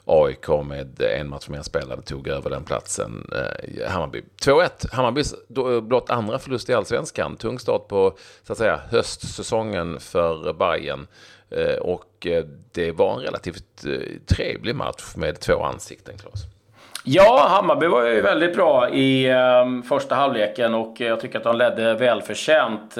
AIK 0.09 0.49
med 0.65 1.03
en 1.03 1.29
match 1.29 1.49
mer 1.49 1.63
spelade 1.63 2.03
tog 2.03 2.29
över 2.29 2.51
den 2.51 2.65
platsen. 2.65 3.31
Eh, 3.33 3.91
Hammarby 3.91 4.23
2-1. 4.43 4.69
Hammarbys 4.93 5.35
eh, 5.57 5.81
blott 5.81 6.11
andra 6.11 6.39
förlust 6.39 6.69
i 6.69 6.75
allsvenskan. 6.75 7.37
Tung 7.37 7.59
start 7.59 7.89
på 7.89 8.17
så 8.43 8.53
att 8.53 8.59
säga, 8.59 8.81
höstsäsongen 8.91 10.01
för 10.01 10.53
Bayern. 10.53 11.07
Eh, 11.51 11.77
och 11.77 12.27
det 12.73 12.93
var 12.93 13.15
en 13.15 13.21
relativt 13.21 13.85
trevlig 14.27 14.75
match 14.75 15.17
med 15.17 15.41
två 15.41 15.63
ansikten, 15.63 16.15
Claes. 16.19 16.41
Ja, 17.05 17.47
Hammarby 17.51 17.87
var 17.87 18.07
ju 18.07 18.21
väldigt 18.21 18.55
bra 18.55 18.91
i 18.91 19.33
första 19.89 20.15
halvleken 20.15 20.75
och 20.75 20.95
jag 20.99 21.21
tycker 21.21 21.39
att 21.39 21.45
de 21.45 21.57
ledde 21.57 21.95
välförtjänt 21.95 22.95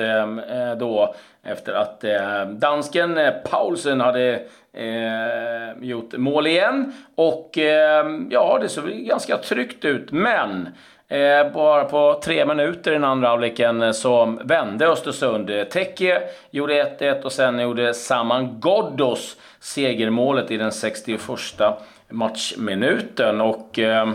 då 0.79 1.15
efter 1.45 1.73
att 1.73 2.05
eh, 2.05 2.47
dansken 2.47 3.19
eh, 3.19 3.31
Paulsen 3.31 4.01
hade 4.01 4.43
eh, 4.73 5.85
gjort 5.85 6.13
mål 6.13 6.47
igen. 6.47 6.93
Och 7.15 7.59
eh, 7.59 8.07
ja, 8.31 8.59
det 8.63 8.69
såg 8.69 8.85
ganska 8.89 9.37
tryggt 9.37 9.85
ut, 9.85 10.13
men 10.13 10.69
Eh, 11.11 11.53
bara 11.53 11.85
på 11.85 12.21
tre 12.25 12.47
minuter 12.47 12.91
i 12.91 12.95
den 12.95 13.05
andra 13.05 13.29
halvleken 13.29 13.95
så 13.95 14.39
vände 14.45 14.87
Östersund. 14.87 15.51
Teke 15.71 16.23
gjorde 16.51 16.97
1-1 16.99 17.23
och 17.23 17.33
sen 17.33 17.59
gjorde 17.59 17.95
Saman 17.95 18.61
Ghoddos 18.61 19.37
segermålet 19.61 20.51
i 20.51 20.57
den 20.57 20.73
61 20.73 21.21
matchminuten. 22.09 23.41
Och 23.41 23.79
eh, 23.79 24.13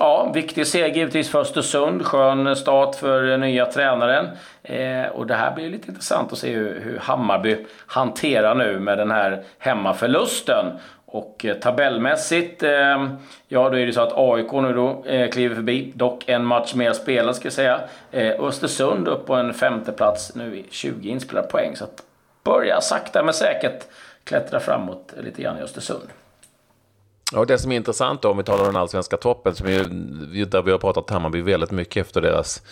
ja, 0.00 0.32
viktig 0.34 0.66
seger 0.66 0.94
givetvis 0.94 1.30
för 1.30 1.40
Östersund. 1.40 2.06
Skön 2.06 2.56
start 2.56 2.94
för 2.94 3.36
nya 3.36 3.66
tränaren. 3.66 4.28
Eh, 4.62 5.06
och 5.06 5.26
det 5.26 5.34
här 5.34 5.54
blir 5.54 5.70
lite 5.70 5.88
intressant 5.88 6.32
att 6.32 6.38
se 6.38 6.52
hur, 6.52 6.80
hur 6.80 6.98
Hammarby 6.98 7.66
hanterar 7.86 8.54
nu 8.54 8.78
med 8.78 8.98
den 8.98 9.10
här 9.10 9.42
hemmaförlusten. 9.58 10.66
Och 11.06 11.44
eh, 11.44 11.56
tabellmässigt, 11.56 12.62
eh, 12.62 13.08
ja 13.48 13.68
då 13.68 13.78
är 13.78 13.86
det 13.86 13.92
så 13.92 14.00
att 14.00 14.12
AIK 14.16 14.52
nu 14.52 14.72
då 14.72 15.04
eh, 15.06 15.30
kliver 15.30 15.54
förbi. 15.54 15.92
Dock 15.94 16.28
en 16.28 16.44
match 16.44 16.74
mer 16.74 16.92
spelad 16.92 17.36
ska 17.36 17.46
jag 17.46 17.52
säga. 17.52 17.80
Eh, 18.10 18.44
Östersund 18.44 19.08
upp 19.08 19.26
på 19.26 19.34
en 19.34 19.54
femteplats 19.54 20.34
nu 20.34 20.58
i 20.58 20.64
20 20.70 21.08
inspelade 21.08 21.48
poäng. 21.48 21.76
Så 21.76 21.84
att 21.84 22.02
börja 22.44 22.80
sakta 22.80 23.22
men 23.22 23.34
säkert 23.34 23.86
klättra 24.24 24.60
framåt 24.60 25.14
lite 25.20 25.42
grann 25.42 25.58
i 25.58 25.62
Östersund. 25.62 26.08
Och 27.34 27.46
det 27.46 27.58
som 27.58 27.72
är 27.72 27.76
intressant 27.76 28.22
då, 28.22 28.30
om 28.30 28.36
vi 28.36 28.44
talar 28.44 28.60
om 28.60 28.66
den 28.66 28.76
allsvenska 28.76 29.16
toppen, 29.16 29.54
som 29.54 29.66
är, 29.66 29.84
där 30.44 30.62
vi 30.62 30.70
har 30.70 30.78
pratat 30.78 31.10
Hammarby 31.10 31.40
väldigt 31.40 31.70
mycket 31.70 32.06
efter 32.06 32.20
deras 32.20 32.62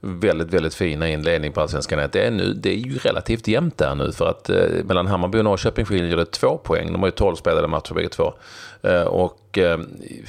väldigt, 0.00 0.54
väldigt 0.54 0.74
fina 0.74 1.08
inledning 1.08 1.52
på 1.52 1.60
Allsvenskan 1.60 2.08
det 2.12 2.26
är, 2.26 2.30
nu, 2.30 2.54
det 2.54 2.70
är 2.70 2.76
ju 2.76 2.98
relativt 2.98 3.48
jämnt 3.48 3.78
där 3.78 3.94
nu 3.94 4.12
för 4.12 4.28
att 4.28 4.50
eh, 4.50 4.84
mellan 4.84 5.06
Hammarby 5.06 5.38
och 5.38 5.44
Norrköping 5.44 5.84
skiljer 5.84 6.16
det 6.16 6.24
två 6.24 6.58
poäng. 6.58 6.92
De 6.92 7.00
har 7.00 7.08
ju 7.08 7.12
tolv 7.12 7.36
spelade 7.36 7.68
matcher 7.68 7.94
bägge 7.94 8.08
två. 8.08 8.34
Eh, 8.82 9.02
och 9.02 9.58
eh, 9.58 9.80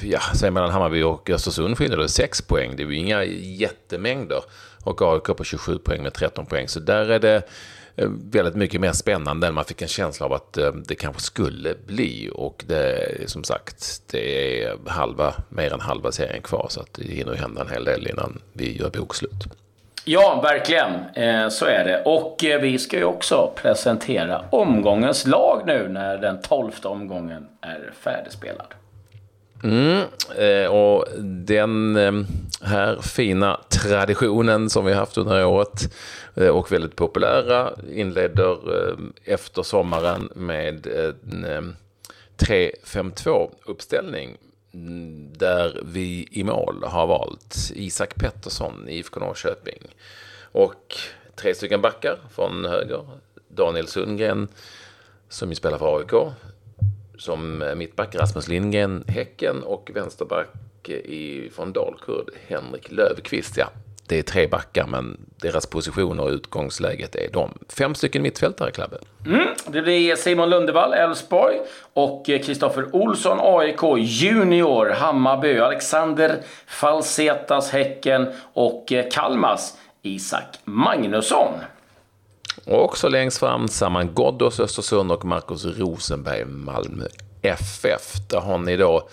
ja, 0.02 0.20
sen 0.34 0.54
mellan 0.54 0.70
Hammarby 0.70 1.02
och 1.02 1.30
Östersund 1.30 1.78
skiljer 1.78 1.98
det 1.98 2.08
sex 2.08 2.42
poäng. 2.42 2.76
Det 2.76 2.82
är 2.82 2.86
ju 2.86 2.96
inga 2.96 3.24
jättemängder. 3.24 4.40
Och 4.84 5.02
AIK 5.02 5.36
på 5.36 5.44
27 5.44 5.78
poäng 5.78 6.02
med 6.02 6.12
13 6.12 6.46
poäng. 6.46 6.68
Så 6.68 6.80
där 6.80 7.10
är 7.10 7.18
det 7.18 7.42
väldigt 8.08 8.54
mycket 8.54 8.80
mer 8.80 8.92
spännande 8.92 9.46
än 9.46 9.54
man 9.54 9.64
fick 9.64 9.82
en 9.82 9.88
känsla 9.88 10.26
av 10.26 10.32
att 10.32 10.56
eh, 10.56 10.72
det 10.72 10.94
kanske 10.94 11.22
skulle 11.22 11.74
bli. 11.86 12.30
Och 12.34 12.64
det 12.66 13.30
som 13.30 13.44
sagt, 13.44 14.02
det 14.10 14.62
är 14.62 14.76
halva, 14.86 15.34
mer 15.48 15.72
än 15.72 15.80
halva 15.80 16.12
serien 16.12 16.42
kvar 16.42 16.66
så 16.70 16.80
att 16.80 16.94
det 16.94 17.04
hinner 17.04 17.34
hända 17.34 17.60
en 17.60 17.68
hel 17.68 17.84
del 17.84 18.06
innan 18.06 18.40
vi 18.52 18.78
gör 18.78 18.90
bokslut. 18.90 19.46
Ja, 20.04 20.40
verkligen. 20.42 20.92
Eh, 21.14 21.48
så 21.48 21.64
är 21.66 21.84
det. 21.84 22.02
Och 22.04 22.44
eh, 22.44 22.60
vi 22.60 22.78
ska 22.78 22.96
ju 22.96 23.04
också 23.04 23.52
presentera 23.56 24.44
omgångens 24.50 25.26
lag 25.26 25.62
nu 25.66 25.88
när 25.88 26.18
den 26.18 26.40
tolfte 26.40 26.88
omgången 26.88 27.46
är 27.60 27.90
färdigspelad. 28.00 28.66
Mm, 29.64 30.02
eh, 30.38 30.70
och 30.70 31.04
den 31.24 31.96
här 32.62 33.00
fina 33.00 33.60
traditionen 33.68 34.70
som 34.70 34.84
vi 34.84 34.92
haft 34.92 35.18
under 35.18 35.46
året 35.46 35.94
eh, 36.34 36.48
och 36.48 36.72
väldigt 36.72 36.96
populära 36.96 37.72
inleder 37.92 38.52
eh, 38.52 38.96
efter 39.24 39.62
sommaren 39.62 40.30
med 40.34 40.86
eh, 40.86 41.14
en 41.56 41.76
3-5-2 42.36 43.50
uppställning 43.64 44.36
mm, 44.74 45.32
där 45.38 45.80
vi 45.84 46.28
i 46.30 46.44
mål 46.44 46.84
har 46.86 47.06
valt 47.06 47.56
Isak 47.74 48.14
Pettersson, 48.14 48.88
IFK 48.88 49.20
Norrköping. 49.20 49.82
Och 50.52 50.96
tre 51.36 51.54
stycken 51.54 51.80
backar 51.80 52.18
från 52.30 52.64
höger. 52.64 53.06
Daniel 53.48 53.86
Sundgren, 53.86 54.48
som 55.28 55.48
ju 55.48 55.54
spelar 55.54 55.78
för 55.78 55.98
AIK. 55.98 56.32
Som 57.18 57.72
mittback 57.76 58.14
Rasmus 58.14 58.48
Lindgren, 58.48 59.04
Häcken. 59.08 59.62
Och 59.62 59.90
vänsterback 59.94 60.48
i, 60.88 61.50
från 61.54 61.72
Dalkurd, 61.72 62.30
Henrik 62.48 62.90
Löfqvist. 62.90 63.56
Ja, 63.56 63.70
det 64.10 64.18
är 64.18 64.22
tre 64.22 64.46
backar, 64.46 64.86
men 64.86 65.20
deras 65.36 65.66
positioner 65.66 66.22
och 66.22 66.30
utgångsläget 66.30 67.14
är 67.14 67.28
de. 67.32 67.50
Fem 67.68 67.94
stycken 67.94 68.22
mittfältare, 68.22 68.70
Klabbe. 68.70 68.98
Mm, 69.26 69.46
det 69.66 69.82
blir 69.82 70.16
Simon 70.16 70.50
Lundevall, 70.50 70.92
Elfsborg. 70.92 71.60
Och 71.92 72.26
Kristoffer 72.26 72.96
Olsson, 72.96 73.38
AIK. 73.40 73.82
Junior, 73.98 74.90
Hammarby. 74.90 75.58
Alexander 75.58 76.38
Falsetas, 76.66 77.70
Häcken. 77.70 78.28
Och 78.52 78.92
Kalmas, 79.12 79.78
Isak 80.02 80.58
Magnusson. 80.64 81.52
Och 82.66 82.84
också 82.84 83.08
längst 83.08 83.38
fram 83.38 83.68
Saman 83.68 84.14
Ghoddos, 84.14 84.60
Östersund 84.60 85.12
och 85.12 85.24
Marcus 85.24 85.64
Rosenberg, 85.64 86.44
Malmö 86.44 87.04
FF. 87.42 88.12
Där 88.30 88.40
har 88.40 88.58
ni 88.58 88.76
då 88.76 89.08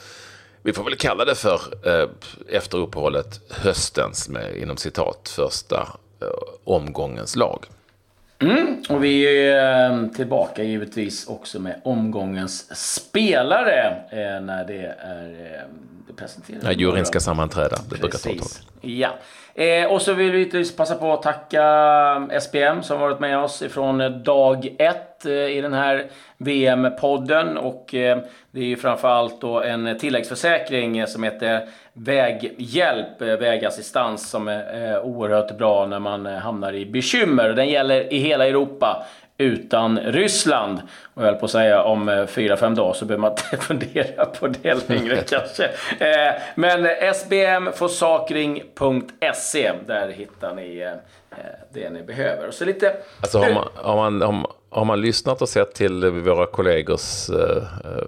vi 0.68 0.74
får 0.74 0.84
väl 0.84 0.96
kalla 0.96 1.26
det 1.26 1.36
för, 1.36 1.60
eh, 1.86 2.10
efter 2.50 2.78
uppehållet, 2.78 3.40
höstens, 3.50 4.30
med, 4.30 4.56
inom 4.56 4.78
citat, 4.78 5.30
första 5.36 5.88
eh, 6.22 6.28
omgångens 6.64 7.36
lag. 7.36 7.66
Mm, 8.40 8.84
och 8.90 9.04
vi 9.04 9.48
är 9.50 9.92
eh, 9.92 10.08
tillbaka 10.08 10.64
givetvis 10.64 11.28
också 11.28 11.60
med 11.60 11.82
omgångens 11.84 12.78
spelare 12.96 13.96
eh, 14.12 14.42
när 14.46 14.66
det 14.66 14.96
är 15.00 15.56
eh, 16.10 16.16
presenterat. 16.16 16.64
Ja, 16.64 16.72
juryn 16.72 17.06
ska 17.06 17.20
sammanträda. 17.20 17.78
Det 17.90 18.00
brukar 18.00 18.18
ta. 18.18 18.30
Ja. 18.82 19.10
Eh, 19.64 19.92
och 19.92 20.02
så 20.02 20.14
vill 20.14 20.32
vi 20.32 20.72
passa 20.78 20.96
på 20.96 21.14
att 21.14 21.24
tacka 21.24 22.40
SPM 22.42 22.84
som 22.84 23.00
varit 23.00 23.20
med 23.20 23.40
oss 23.40 23.62
ifrån 23.62 24.24
dag 24.24 24.76
ett 24.80 25.17
eh, 25.26 25.32
i 25.32 25.62
den 25.62 25.74
här 25.74 26.06
VM-podden. 26.38 27.58
Och 27.58 27.96
eh, 27.96 28.18
det 28.52 28.60
är 28.60 28.66
ju 28.66 28.78
framförallt 28.78 29.42
då 29.42 29.62
en 29.62 29.98
tilläggsförsäkring 29.98 31.08
som 31.08 31.24
heter 31.24 31.68
Väghjälp, 31.94 33.22
eh, 33.22 33.28
vägassistans 33.28 34.30
som 34.30 34.48
är 34.48 35.02
oerhört 35.02 35.58
bra 35.58 35.86
när 35.86 36.00
man 36.00 36.26
hamnar 36.26 36.74
i 36.74 36.86
bekymmer. 36.86 37.50
Den 37.50 37.70
gäller 37.70 38.14
i 38.14 38.18
hela 38.18 38.48
Europa 38.48 39.06
utan 39.38 40.00
Ryssland. 40.00 40.82
Och 41.14 41.22
jag 41.22 41.28
höll 41.28 41.36
på 41.36 41.46
att 41.46 41.52
säga 41.52 41.84
om 41.84 42.26
fyra, 42.30 42.58
fem 42.58 42.76
dagar 42.76 42.94
så 42.94 43.06
behöver 43.06 43.22
man 43.22 43.32
inte 43.32 43.58
fundera 43.66 44.26
på 44.26 44.48
det 44.48 44.90
längre 44.90 45.16
kanske. 45.30 45.70
Men 46.56 46.88
sbmforsakring.se, 47.14 49.72
där 49.88 50.10
hittar 50.10 50.56
ni 50.56 50.96
det 51.74 51.90
ni 51.90 52.04
behöver. 52.04 52.48
Och 52.48 52.54
så 52.54 52.66
lite... 52.66 52.96
Alltså 53.22 53.40
har 53.40 53.54
man, 53.54 53.68
har 53.76 53.96
man, 53.96 54.22
har 54.22 54.32
man, 54.32 54.52
har 54.70 54.86
man 54.86 55.02
lyssnat 55.02 55.42
och 55.42 55.50
sett 55.50 55.74
till 55.74 56.06
våra 56.06 56.46
kollegors 56.46 57.30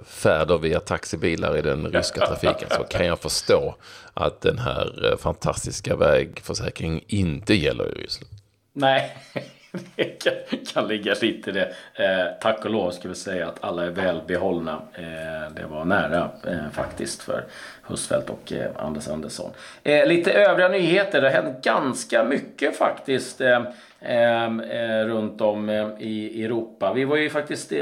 färder 0.06 0.58
via 0.58 0.80
taxibilar 0.80 1.58
i 1.58 1.62
den 1.62 1.86
ryska 1.86 2.28
trafiken 2.28 2.70
så 2.72 2.84
kan 2.84 3.06
jag 3.06 3.20
förstå 3.20 3.76
att 4.14 4.42
den 4.42 4.60
här 4.60 5.16
fantastiska 5.20 5.96
vägförsäkringen 5.96 7.02
inte 7.08 7.54
gäller 7.54 7.98
i 7.98 8.04
Ryssland. 8.04 8.34
Nej, 8.74 9.18
det 9.96 10.04
kan, 10.04 10.34
kan 10.74 10.88
ligga 10.88 11.16
lite 11.22 11.50
i 11.50 11.54
det. 11.54 11.74
Eh, 11.94 12.26
tack 12.42 12.66
och 12.66 12.72
lov 12.72 12.92
ska 12.92 13.10
vi 13.10 13.16
säga 13.16 13.48
att 13.48 13.64
alla 13.64 13.86
är 13.86 13.90
välbehållna. 13.90 14.82
Eh, 14.94 15.54
det 15.56 15.66
var 15.70 15.86
nära 15.86 16.30
eh, 16.48 16.72
faktiskt 16.72 17.22
för 17.22 17.44
Husfeldt 17.88 18.30
och 18.30 18.54
eh, 18.54 18.72
Anders 18.76 19.08
Andersson. 19.08 19.52
Eh, 19.84 20.08
lite 20.08 20.34
övriga 20.34 20.70
nyheter. 20.70 21.22
Det 21.22 21.28
har 21.28 21.44
hänt 21.44 21.64
ganska 21.64 22.24
mycket 22.24 22.78
faktiskt 22.78 23.42
eh, 23.42 23.64
runt 25.06 25.42
om 25.42 25.70
i 26.00 26.44
Europa. 26.46 26.94
Vi 26.94 27.06
var 27.06 27.18
ju 27.18 27.30
faktiskt 27.30 27.74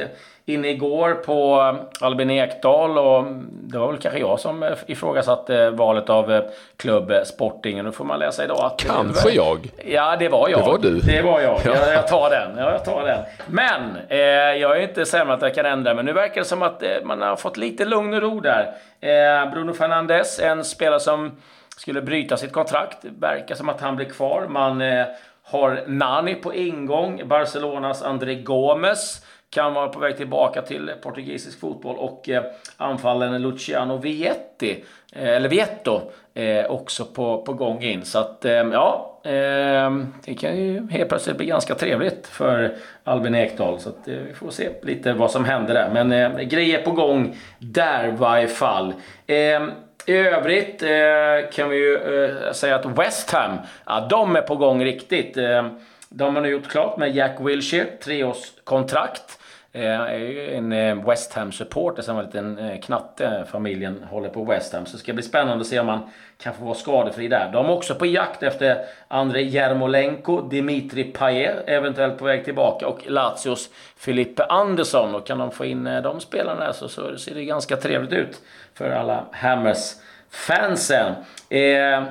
inne 0.46 0.68
igår 0.70 1.14
på 1.14 1.76
Albin 2.02 2.30
Ekdal 2.30 2.98
och 2.98 3.26
det 3.52 3.78
var 3.78 3.92
väl 3.92 4.02
kanske 4.02 4.20
jag 4.20 4.40
som 4.40 4.76
ifrågasatte 4.86 5.70
valet 5.70 6.10
av 6.10 6.42
klubb 6.78 7.14
Sporting. 7.26 7.84
Nu 7.84 7.92
får 7.92 8.06
man 8.06 8.20
läsa 8.20 8.44
idag 8.44 8.60
att... 8.60 8.86
Kanske 8.88 9.30
jag? 9.30 9.72
Ja, 9.86 10.16
det 10.20 10.30
var 10.30 10.50
jag. 10.50 10.60
Det 10.60 10.66
var 10.66 10.78
du. 10.78 11.00
Det 11.00 11.22
var 11.22 11.42
jag. 11.42 11.60
Jag, 11.66 11.94
jag 11.94 12.08
tar 12.08 12.30
den. 12.30 12.58
Ja, 12.58 12.72
jag 12.72 12.86
tar 12.86 13.06
den. 13.06 13.24
Men 13.48 13.98
eh, 14.10 14.20
jag 14.62 14.78
är 14.78 14.82
inte 14.82 15.06
sämre 15.06 15.34
att 15.34 15.42
jag 15.42 15.56
kan 15.56 15.66
ändra 15.66 15.94
men 15.94 16.06
nu 16.06 16.14
verkar 16.14 16.42
det 16.42 16.48
som 16.48 16.62
att 16.62 16.84
eh, 16.84 16.90
man 17.04 17.22
har 17.22 17.36
fått 17.36 17.58
lite 17.58 17.86
lugn 17.86 18.14
och 18.14 18.22
ro 18.22 18.40
där. 18.40 18.74
Eh, 19.02 19.52
Bruno 19.52 19.74
Fernandes, 19.74 20.40
en 20.40 20.64
spelare 20.64 21.00
som 21.00 21.32
skulle 21.78 22.02
bryta 22.02 22.38
sitt 22.38 22.52
kontrakt. 22.52 22.98
Det 23.02 23.10
verkar 23.20 23.56
som 23.56 23.70
att 23.70 23.82
han 23.82 23.96
blir 23.96 24.06
kvar. 24.06 24.48
Man 24.50 24.82
eh, 24.82 25.06
har 25.48 25.84
Nani 25.88 26.36
på 26.36 26.54
ingång. 26.54 27.28
Barcelonas 27.28 28.04
André 28.04 28.36
Gomes 28.36 29.26
kan 29.50 29.74
vara 29.74 29.88
på 29.88 30.00
väg 30.00 30.18
tillbaka 30.18 30.62
till 30.62 30.92
portugisisk 31.02 31.60
fotboll 31.60 31.96
och 31.96 32.30
eh, 32.30 32.44
anfallaren 32.78 33.42
Luciano 33.42 33.98
Vietti, 33.98 34.84
eh, 35.14 35.30
eller 35.30 35.50
Vietto, 35.50 36.02
eh, 36.34 36.66
också 36.66 37.06
på, 37.06 37.42
på 37.42 37.54
gång 37.54 37.84
in. 37.84 38.06
Så 38.06 38.20
att 38.20 38.46
eh, 38.46 38.52
ja, 38.52 39.20
eh, 39.24 39.98
det 40.26 40.34
kan 40.40 40.58
ju 40.58 40.88
helt 40.92 41.10
plötsligt 41.10 41.38
bli 41.38 41.46
ganska 41.46 41.76
trevligt 41.76 42.28
för 42.28 42.76
Albin 43.04 43.36
Ekdal. 43.36 43.80
Så 43.80 43.90
att, 43.90 44.08
eh, 44.08 44.16
vi 44.16 44.34
får 44.34 44.50
se 44.50 44.70
lite 44.82 45.14
vad 45.14 45.32
som 45.32 45.46
händer 45.46 45.74
där. 45.74 45.90
Men 45.94 46.12
eh, 46.12 46.44
grejer 46.44 46.82
på 46.82 46.92
gång 46.92 47.36
där 47.60 48.08
i 48.08 48.12
varje 48.12 48.48
fall. 48.48 48.94
Eh, 49.28 49.68
i 50.10 50.14
övrigt 50.14 50.84
eh, 50.84 51.50
kan 51.54 51.70
vi 51.70 51.78
ju 51.78 51.96
eh, 51.96 52.52
säga 52.52 52.76
att 52.76 52.86
West 52.86 53.32
Ham, 53.32 53.58
ja, 53.86 54.08
de 54.10 54.36
är 54.36 54.42
på 54.42 54.56
gång 54.56 54.84
riktigt. 54.84 55.38
Eh, 55.38 55.68
de 56.10 56.36
har 56.36 56.42
nu 56.42 56.50
gjort 56.50 56.68
klart 56.68 56.98
med 56.98 57.16
Jack 57.16 57.38
Wilshere, 57.40 57.86
treårskontrakt. 58.04 59.37
Eh, 59.72 60.02
är 60.02 60.18
ju 60.18 60.54
en 60.54 60.72
eh, 60.72 61.06
West 61.10 61.34
Ham-supporter 61.34 62.02
som 62.02 62.16
var 62.16 62.24
en 62.24 62.28
liten 62.28 62.60
eh, 62.60 62.80
knatte. 62.80 63.46
Familjen 63.52 64.06
håller 64.10 64.30
på 64.30 64.44
West 64.44 64.74
Ham. 64.74 64.86
Så 64.86 64.92
det 64.92 65.04
ska 65.04 65.14
bli 65.14 65.24
spännande 65.24 65.62
att 65.62 65.68
se 65.68 65.80
om 65.80 65.88
han 65.88 66.10
kan 66.38 66.54
få 66.54 66.66
vara 66.66 66.76
skadefri 66.76 67.28
där. 67.28 67.52
De 67.54 67.66
är 67.66 67.72
också 67.72 67.96
på 67.96 68.06
jakt 68.06 68.44
efter 68.44 68.86
Andrei 69.08 69.50
Jarmolenko, 69.50 70.42
Dimitri 70.42 71.04
Payet, 71.04 71.64
eventuellt 71.68 72.18
på 72.18 72.26
väg 72.26 72.46
tillbaka, 72.46 72.88
och 72.88 73.00
Lazios 73.06 73.70
Filippe 73.98 74.44
Andersson. 74.44 75.16
Och 75.16 75.28
kan 75.28 75.38
de 75.38 75.52
få 75.52 75.66
in 75.66 75.84
de 75.84 76.20
spelarna 76.20 76.66
där 76.66 76.72
så, 76.72 76.90
så 76.90 77.18
ser 77.18 77.36
det 77.36 77.46
ganska 77.46 77.78
trevligt 77.78 78.14
ut 78.14 78.42
för 78.74 78.92
alla 78.92 79.26
Hammers-fansen. 79.32 81.14
Eh, 81.50 82.04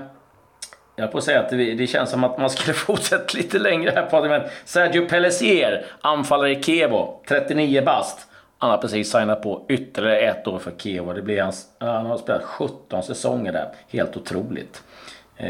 jag 0.96 1.12
på 1.12 1.18
att 1.18 1.24
säga 1.24 1.40
att 1.40 1.48
det, 1.48 1.74
det, 1.74 1.86
känns 1.86 2.10
som 2.10 2.24
att 2.24 2.38
man 2.38 2.50
skulle 2.50 2.74
fortsätta 2.74 3.38
lite 3.38 3.58
längre 3.58 3.90
här 3.90 4.06
på 4.06 4.22
men 4.22 4.42
Sergio 4.64 5.08
Pellissier, 5.08 5.84
anfallare 6.00 6.50
i 6.50 6.62
Kevo, 6.62 7.22
39 7.28 7.82
bast. 7.84 8.26
Han 8.58 8.70
har 8.70 8.78
precis 8.78 9.12
signat 9.12 9.42
på 9.42 9.66
ytterligare 9.68 10.20
ett 10.20 10.46
år 10.46 10.58
för 10.58 10.72
Kevo. 10.78 11.12
Det 11.12 11.22
blir 11.22 11.42
hans, 11.42 11.66
han 11.78 12.06
har 12.06 12.16
spelat 12.16 12.42
17 12.42 13.02
säsonger 13.02 13.52
där. 13.52 13.68
Helt 13.88 14.16
otroligt. 14.16 14.82
Eh, 15.36 15.48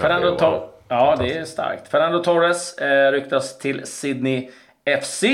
Fernando 0.00 0.28
ja, 0.28 0.36
Tor 0.38 0.68
ja, 0.88 1.16
det 1.18 1.38
är 1.38 1.44
starkt. 1.44 1.88
Fernando 1.88 2.22
Torres 2.22 2.78
eh, 2.78 3.12
ryktas 3.12 3.58
till 3.58 3.86
Sydney 3.86 4.50
FC. 5.02 5.24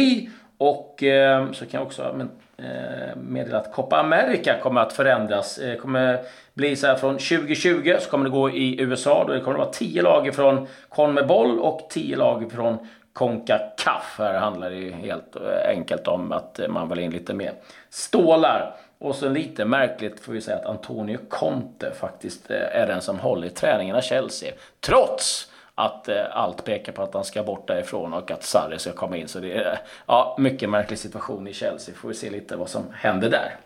Och 0.59 1.03
eh, 1.03 1.53
så 1.53 1.67
kan 1.67 1.81
jag 1.81 1.87
också 1.87 2.15
men, 2.17 2.31
Eh, 2.63 2.65
meddelat 2.65 3.17
meddela 3.17 3.59
att 3.59 3.73
Copa 3.73 3.97
America 3.97 4.59
kommer 4.63 4.81
att 4.81 4.93
förändras. 4.93 5.57
Det 5.57 5.77
kommer 5.77 6.21
bli 6.55 6.77
så 6.77 6.87
här 6.87 6.97
från 6.97 7.19
2020 7.19 7.97
så 8.01 8.11
kommer 8.11 8.25
det 8.25 8.31
gå 8.31 8.51
i 8.51 8.81
USA. 8.81 9.25
Då 9.27 9.33
det 9.33 9.41
kommer 9.41 9.59
det 9.59 9.65
vara 9.65 9.73
10 9.73 10.03
lag 10.03 10.35
från 10.35 10.67
Conmebol 10.89 11.59
och 11.59 11.87
10 11.91 12.17
lag 12.17 12.53
från 12.53 12.79
Concacaf. 13.13 14.15
Här 14.19 14.35
handlar 14.35 14.71
det 14.71 14.77
ju 14.77 14.93
helt 14.93 15.37
eh, 15.37 15.71
enkelt 15.71 16.09
om 16.09 16.33
att 16.33 16.61
man 16.69 16.89
vill 16.89 16.99
in 16.99 17.11
lite 17.11 17.35
mer 17.35 17.53
stålar. 17.91 18.77
Och 18.99 19.15
så 19.15 19.29
lite 19.29 19.65
märkligt 19.65 20.21
får 20.21 20.33
vi 20.33 20.41
säga 20.41 20.57
att 20.57 20.67
Antonio 20.67 21.19
Conte 21.29 21.91
faktiskt 21.91 22.51
är 22.51 22.87
den 22.87 23.01
som 23.01 23.19
håller 23.19 23.47
i 23.47 23.51
träningen 23.51 23.97
av 23.97 24.01
Chelsea. 24.01 24.53
Trots 24.81 25.53
att 25.79 26.09
allt 26.31 26.65
pekar 26.65 26.93
på 26.93 27.03
att 27.03 27.15
han 27.15 27.25
ska 27.25 27.43
bort 27.43 27.67
därifrån 27.67 28.13
och 28.13 28.31
att 28.31 28.43
Sarri 28.43 28.79
ska 28.79 28.93
komma 28.93 29.17
in. 29.17 29.29
Så 29.29 29.41
det 29.41 29.53
är 29.53 29.81
ja, 30.07 30.37
mycket 30.39 30.71
märklig 30.71 30.99
situation 30.99 31.49
i 31.49 31.53
Chelsea. 31.53 31.95
Får 31.95 32.09
vi 32.09 32.15
se 32.15 32.31
lite 32.31 32.57
vad 32.57 32.69
som 32.69 32.83
händer 32.93 33.31
där. 33.31 33.57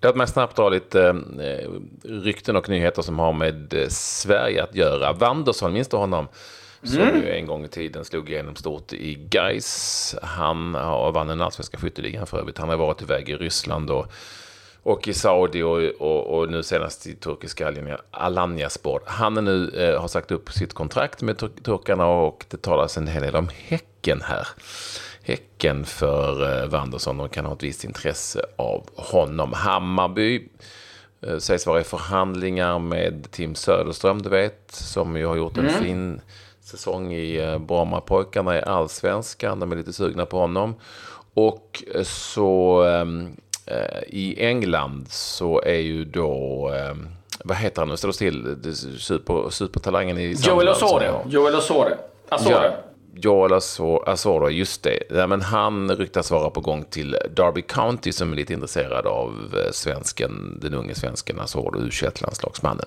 Låt 0.00 0.16
mig 0.16 0.26
snabbt 0.26 0.56
dra 0.56 0.68
lite 0.68 1.08
eh, 1.40 1.70
rykten 2.02 2.56
och 2.56 2.68
nyheter 2.68 3.02
som 3.02 3.18
har 3.18 3.32
med 3.32 3.74
eh, 3.74 3.88
Sverige 3.88 4.62
att 4.62 4.74
göra. 4.74 5.12
Wanderson, 5.12 5.72
minns 5.72 5.88
du 5.88 5.96
honom? 5.96 6.28
Som 6.82 7.00
mm. 7.00 7.22
ju 7.22 7.30
en 7.30 7.46
gång 7.46 7.64
i 7.64 7.68
tiden 7.68 8.04
slog 8.04 8.30
igenom 8.30 8.56
stort 8.56 8.92
i 8.92 9.14
Gais. 9.14 10.14
Han 10.22 10.74
har 10.74 11.12
vann 11.12 11.26
den 11.26 11.40
allsvenska 11.40 11.78
skytteligan 11.78 12.26
för 12.26 12.38
övrigt. 12.38 12.58
Han 12.58 12.68
har 12.68 12.76
varit 12.76 13.02
iväg 13.02 13.28
i 13.28 13.36
Ryssland 13.36 13.90
och, 13.90 14.12
och 14.86 15.08
i 15.08 15.14
Saudi 15.14 15.62
och, 15.62 15.78
och, 16.00 16.38
och 16.38 16.50
nu 16.50 16.62
senast 16.62 17.06
i 17.06 17.14
turkiska 17.14 17.72
Alanyaspor. 18.10 19.02
Han 19.06 19.36
är 19.36 19.42
nu, 19.42 19.68
eh, 19.68 20.00
har 20.00 20.08
sagt 20.08 20.30
upp 20.30 20.52
sitt 20.52 20.74
kontrakt 20.74 21.22
med 21.22 21.38
tur 21.38 21.50
turkarna 21.62 22.06
och 22.06 22.44
det 22.48 22.62
talas 22.62 22.96
en 22.96 23.06
hel 23.06 23.22
del 23.22 23.36
om 23.36 23.48
Häcken 23.54 24.22
här. 24.22 24.48
Häcken 25.22 25.84
för 25.84 26.62
eh, 26.62 26.68
Wanderson 26.68 27.20
och 27.20 27.32
kan 27.32 27.44
ha 27.44 27.54
ett 27.54 27.62
visst 27.62 27.84
intresse 27.84 28.40
av 28.56 28.84
honom. 28.94 29.52
Hammarby 29.52 30.48
eh, 31.20 31.38
sägs 31.38 31.66
vara 31.66 31.80
i 31.80 31.84
förhandlingar 31.84 32.78
med 32.78 33.30
Tim 33.30 33.54
Söderström, 33.54 34.22
du 34.22 34.28
vet, 34.28 34.70
som 34.70 35.16
ju 35.16 35.26
har 35.26 35.36
gjort 35.36 35.58
en 35.58 35.68
mm. 35.68 35.82
fin 35.82 36.20
säsong 36.60 37.12
i 37.12 37.36
eh, 37.36 37.58
Brommapojkarna 37.58 38.58
i 38.58 38.62
Allsvenskan. 38.62 39.60
De 39.60 39.72
är 39.72 39.76
lite 39.76 39.92
sugna 39.92 40.26
på 40.26 40.38
honom. 40.38 40.74
Och 41.34 41.84
så 42.02 42.82
ehm, 42.82 43.36
i 44.06 44.44
England 44.46 45.06
så 45.08 45.62
är 45.62 45.78
ju 45.78 46.04
då 46.04 46.70
vad 47.44 47.56
heter 47.56 47.82
han 47.82 47.88
nu? 47.88 47.96
Står 47.96 48.12
still? 48.12 48.56
Super, 48.98 49.50
supertalangen 49.50 50.18
i 50.18 50.36
Joel 50.38 50.68
Osore. 50.68 51.14
Joel 51.26 51.54
Osore. 51.54 51.96
Asore. 52.28 52.54
Ja, 52.54 52.76
Joel 53.14 53.52
Asoro, 54.06 54.50
just 54.50 54.82
det. 54.82 55.02
Ja, 55.10 55.26
men 55.26 55.42
han 55.42 55.96
ryktas 55.96 56.30
vara 56.30 56.50
på 56.50 56.60
gång 56.60 56.84
till 56.84 57.18
Derby 57.36 57.62
County 57.62 58.12
som 58.12 58.32
är 58.32 58.36
lite 58.36 58.52
intresserad 58.52 59.06
av 59.06 59.54
eh, 59.64 59.72
svensken, 59.72 60.58
den 60.62 60.74
unge 60.74 60.94
svensken 60.94 61.40
Asoro, 61.40 61.78
u 61.78 61.90
landslagsmannen 62.20 62.86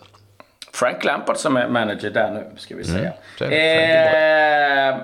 Frank 0.73 1.03
Lampard 1.03 1.38
som 1.38 1.58
är 1.58 1.67
manager 1.67 2.10
där 2.10 2.32
nu, 2.32 2.45
ska 2.58 2.75
vi 2.75 2.84
säga. 2.84 3.13
Mm, 3.41 4.93
eh, 4.93 5.01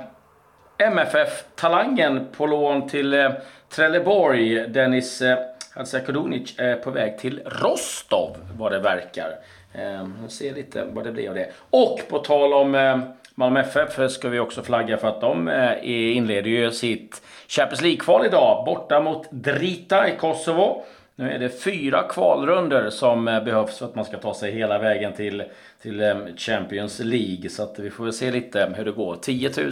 MFF-talangen 0.77 2.27
på 2.37 2.45
lån 2.45 2.89
till 2.89 3.13
eh, 3.13 3.29
Trelleborg, 3.75 4.67
Dennis 4.67 5.21
eh, 5.21 5.37
Hadzakadunic, 5.75 6.55
är 6.57 6.75
på 6.75 6.91
väg 6.91 7.17
till 7.17 7.41
Rostov, 7.45 8.37
vad 8.57 8.71
det 8.71 8.79
verkar. 8.79 9.35
Ehm, 9.73 10.13
vi 10.23 10.29
ser 10.29 10.53
lite 10.53 10.85
vad 10.93 11.03
det 11.03 11.11
blir 11.11 11.29
av 11.29 11.35
det. 11.35 11.51
Och 11.69 11.99
på 12.09 12.19
tal 12.19 12.53
om 12.53 12.75
ehm, 12.75 13.01
Malmö 13.35 13.59
FF 13.59 14.11
ska 14.11 14.29
vi 14.29 14.39
också 14.39 14.63
flagga 14.63 14.97
för 14.97 15.07
att 15.07 15.21
de 15.21 15.47
eh, 15.47 15.77
inleder 16.17 16.49
ju 16.49 16.71
sitt 16.71 17.21
Champions 17.47 17.81
League-kval 17.81 18.25
idag 18.25 18.65
borta 18.65 18.99
mot 18.99 19.31
Drita 19.31 20.09
i 20.09 20.17
Kosovo. 20.17 20.83
Nu 21.17 21.31
är 21.31 21.39
det 21.39 21.49
fyra 21.49 22.03
kvalrunder 22.03 22.89
som 22.89 23.27
eh, 23.27 23.43
behövs 23.43 23.77
för 23.77 23.85
att 23.85 23.95
man 23.95 24.05
ska 24.05 24.17
ta 24.17 24.33
sig 24.33 24.51
hela 24.51 24.79
vägen 24.79 25.13
till, 25.13 25.43
till 25.81 26.01
eh, 26.01 26.15
Champions 26.37 26.99
League. 26.99 27.49
Så 27.49 27.63
att 27.63 27.79
vi 27.79 27.89
får 27.89 28.03
väl 28.03 28.13
se 28.13 28.31
lite 28.31 28.73
hur 28.75 28.85
det 28.85 28.91
går. 28.91 29.15
10 29.15 29.49
000, 29.57 29.71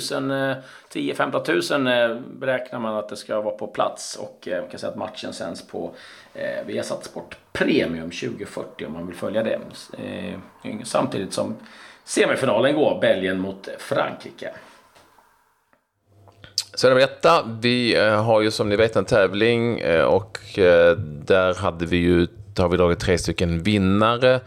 10-15 0.94 2.08
000 2.10 2.24
beräknar 2.40 2.80
man 2.80 2.96
att 2.96 3.10
det 3.10 3.16
ska 3.16 3.42
vara 3.42 3.56
på 3.56 3.68
plats. 3.68 4.16
Och 4.16 4.48
eh, 4.48 4.62
man 4.62 4.70
kan 4.70 4.80
säga 4.80 4.92
att 4.92 4.98
matchen 4.98 5.34
sänds 5.34 5.68
på 5.68 5.92
eh, 6.34 6.66
Viasat 6.66 7.04
Sport 7.06 7.38
Premium 7.54 8.12
2040 8.12 8.86
om 8.86 8.94
man 8.94 9.08
vill 9.08 9.16
följa 9.16 9.44
det. 9.44 9.60
Eh, 9.98 10.40
samtidigt 10.84 11.34
som 11.34 11.56
semifinalen 12.04 12.76
går, 12.76 13.00
Belgien 13.02 13.40
mot 13.40 13.70
Frankrike. 13.80 14.54
Så 16.76 16.90
det 16.90 16.96
detta, 16.96 17.46
vi 17.62 17.96
eh, 17.96 18.24
har 18.24 18.42
ju 18.42 18.52
som 18.52 18.70
ni 18.70 18.76
vet 18.76 18.96
en 18.96 19.06
tävling 19.06 19.80
eh, 19.80 20.04
och 20.04 20.60
eh, 20.60 20.98
där 20.98 21.54
hade 21.54 21.86
vi 21.86 21.98
ju, 21.98 22.28
har 22.58 22.70
vi 22.70 22.78
dragit 22.78 23.00
tre 23.00 23.18
stycken 23.18 23.64
vinnare. 23.64 24.40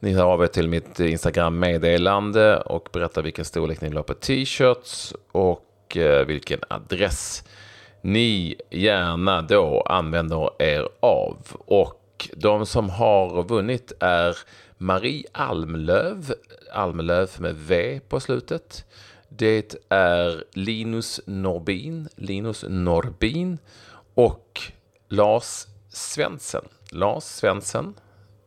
Ni 0.00 0.12
hör 0.12 0.24
av 0.24 0.42
er 0.42 0.46
till 0.46 0.68
mitt 0.68 1.00
Instagram-meddelande 1.00 2.56
och 2.60 2.88
berättar 2.92 3.22
vilken 3.22 3.44
storlek 3.44 3.80
ni 3.80 3.88
vill 3.88 3.96
ha 3.96 4.02
på 4.02 4.14
t-shirts 4.14 5.14
och 5.32 5.96
vilken 6.26 6.60
adress 6.68 7.44
ni 8.00 8.56
gärna 8.70 9.42
då 9.42 9.80
använder 9.80 10.62
er 10.62 10.88
av. 11.00 11.36
Och 11.52 12.28
de 12.36 12.66
som 12.66 12.90
har 12.90 13.42
vunnit 13.42 13.92
är 14.00 14.36
Marie 14.78 15.24
Almlöv, 15.32 16.32
Almlöv 16.72 17.30
med 17.38 17.56
V 17.56 18.00
på 18.08 18.20
slutet. 18.20 18.84
Det 19.38 19.74
är 19.88 20.44
Linus 20.52 21.20
Norbin, 21.26 22.08
Linus 22.16 22.64
Norbin 22.68 23.58
och 24.14 24.60
Lars 25.08 25.66
Svensson. 25.88 26.68
Lars 26.92 27.24
Svensson, 27.24 27.94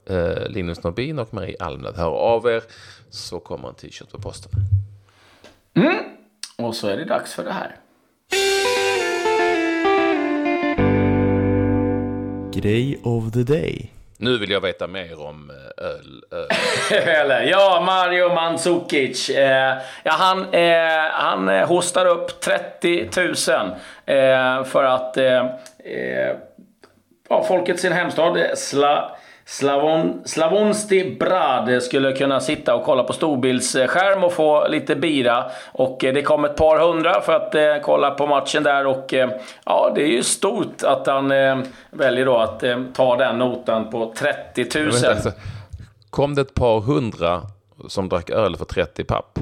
eh, 0.05 0.47
Linus 0.47 0.83
Norbin 0.83 1.19
och 1.19 1.33
Marie 1.33 1.55
Almlöv. 1.59 1.95
Hör 1.95 2.11
av 2.11 2.45
er 2.47 2.63
så 3.09 3.39
kommer 3.39 3.69
en 3.69 3.75
t-shirt 3.75 4.11
på 4.11 4.21
posten. 4.21 4.51
Mm. 5.73 5.95
Och 6.57 6.75
så 6.75 6.87
är 6.87 6.97
det 6.97 7.05
dags 7.05 7.33
för 7.33 7.43
det 7.43 7.53
här. 7.53 7.75
Grej 12.53 12.99
of 13.03 13.31
the 13.31 13.43
day. 13.43 14.00
Nu 14.21 14.37
vill 14.37 14.51
jag 14.51 14.61
veta 14.61 14.87
mer 14.87 15.19
om 15.19 15.49
eh, 15.49 15.85
öl. 15.85 16.23
öl. 16.31 17.47
ja, 17.49 17.83
Mario 17.85 18.33
Mandzukic. 18.33 19.29
Eh, 19.29 19.77
ja, 20.03 20.11
han, 20.11 20.53
eh, 20.53 21.11
han 21.11 21.49
hostar 21.49 22.05
upp 22.05 22.41
30 22.41 23.09
000 23.17 23.27
eh, 24.05 24.63
för 24.63 24.83
att 24.83 25.17
eh, 25.17 25.45
eh, 25.83 26.35
ja, 27.29 27.43
folket 27.43 27.79
sin 27.79 27.91
hemstad 27.91 28.37
eh, 28.37 28.55
Sla 28.55 29.15
Slavon, 29.51 30.21
Slavonsti 30.25 31.15
Brad 31.19 31.83
skulle 31.83 32.13
kunna 32.13 32.39
sitta 32.39 32.75
och 32.75 32.83
kolla 32.83 33.03
på 33.03 33.13
storbildsskärm 33.13 34.23
och 34.23 34.33
få 34.33 34.67
lite 34.67 34.95
bira. 34.95 35.51
Och 35.71 36.03
eh, 36.03 36.13
det 36.13 36.21
kom 36.21 36.45
ett 36.45 36.55
par 36.55 36.79
hundra 36.79 37.21
för 37.21 37.33
att 37.33 37.55
eh, 37.55 37.75
kolla 37.83 38.11
på 38.11 38.27
matchen 38.27 38.63
där 38.63 38.87
och 38.87 39.13
eh, 39.13 39.29
ja, 39.65 39.91
det 39.95 40.01
är 40.01 40.07
ju 40.07 40.23
stort 40.23 40.83
att 40.83 41.07
han 41.07 41.31
eh, 41.31 41.57
väljer 41.89 42.25
då 42.25 42.37
att 42.37 42.63
ta 42.93 43.17
den 43.17 43.37
notan 43.37 43.89
på 43.89 44.13
30 44.17 44.79
000. 44.79 44.87
Alltså, 44.87 45.31
kom 46.09 46.35
det 46.35 46.41
ett 46.41 46.53
par 46.53 46.81
hundra 46.81 47.41
som 47.87 48.09
drack 48.09 48.29
öl 48.29 48.55
för 48.55 48.65
30 48.65 49.03
papp? 49.03 49.39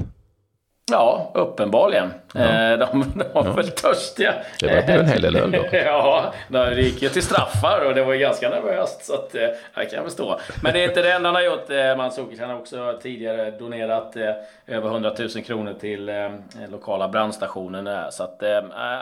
Ja, 0.92 1.30
uppenbarligen. 1.34 2.10
Ja. 2.34 2.40
Eh, 2.40 2.78
de, 2.78 3.12
de 3.14 3.24
var 3.32 3.44
ja. 3.44 3.52
väl 3.52 3.70
törstiga. 3.70 4.34
Det 4.60 4.66
var 4.66 4.94
en 4.94 5.06
hel 5.06 5.22
del 5.22 5.36
öl 5.36 5.50
då. 5.50 5.66
ja, 5.72 6.32
det 6.48 6.82
gick 6.82 7.02
ju 7.02 7.08
till 7.08 7.22
straffar 7.22 7.86
och 7.86 7.94
det 7.94 8.04
var 8.04 8.14
ganska 8.14 8.50
nervöst. 8.50 9.04
Så 9.04 9.14
att, 9.14 9.34
eh, 9.34 9.48
kan 9.74 9.86
jag 9.92 10.04
förstå. 10.04 10.40
Men 10.62 10.72
det 10.72 10.80
är 10.80 10.88
inte 10.88 11.02
det 11.02 11.12
enda 11.12 11.28
han 11.28 11.34
har 11.34 11.42
gjort. 11.42 11.70
Eh, 11.70 11.96
Mandzukic 11.96 12.40
han 12.40 12.50
har 12.50 12.58
också 12.58 12.98
tidigare 13.02 13.50
donerat 13.50 14.16
över 14.66 14.88
100 14.88 15.14
000 15.18 15.28
kronor 15.28 15.74
till 15.80 16.10
lokala 16.68 17.08
brandstationen. 17.08 18.12
Så 18.12 18.22
att 18.22 18.42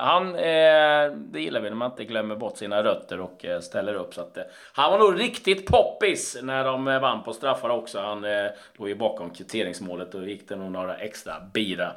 han, 0.01 0.33
det 0.33 1.41
gillar 1.41 1.61
vi 1.61 1.69
när 1.69 1.77
man 1.77 1.91
inte 1.91 2.05
glömmer 2.05 2.37
bort 2.37 2.57
sina 2.57 2.83
rötter 2.83 3.21
och 3.21 3.45
ställer 3.61 3.95
upp. 3.95 4.15
Så 4.15 4.21
att, 4.21 4.39
han 4.73 4.91
var 4.91 4.99
nog 4.99 5.21
riktigt 5.21 5.67
poppis 5.67 6.39
när 6.43 6.65
de 6.65 6.85
vann 6.85 7.23
på 7.23 7.33
straffar 7.33 7.69
också. 7.69 8.01
Han 8.01 8.27
låg 8.77 8.89
ju 8.89 8.95
bakom 8.95 9.31
kvitteringsmålet 9.31 10.15
och 10.15 10.29
gick 10.29 10.49
det 10.49 10.57
nog 10.57 10.73
några 10.73 10.97
extra 10.97 11.35
bira 11.53 11.93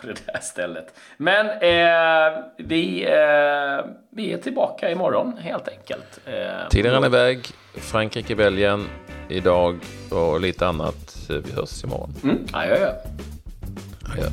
på 0.00 0.06
det 0.06 0.26
där 0.26 0.40
stället. 0.40 0.94
Men 1.16 1.46
eh, 1.46 2.38
vi, 2.56 3.04
eh, 3.04 3.86
vi 4.10 4.32
är 4.32 4.38
tillbaka 4.42 4.90
imorgon 4.90 5.36
helt 5.40 5.68
enkelt. 5.68 6.20
Eh, 6.26 6.68
Tiden 6.70 6.92
rann 6.92 7.04
iväg. 7.04 7.46
Frankrike, 7.74 8.36
Belgien 8.36 8.86
idag 9.28 9.78
och 10.10 10.40
lite 10.40 10.66
annat. 10.66 11.16
Eh, 11.30 11.36
vi 11.36 11.52
hörs 11.52 11.84
imorgon. 11.84 12.14
Mm. 12.22 12.38
Adjö. 12.52 12.74
Adjö. 12.74 12.92
Adjö. 14.12 14.28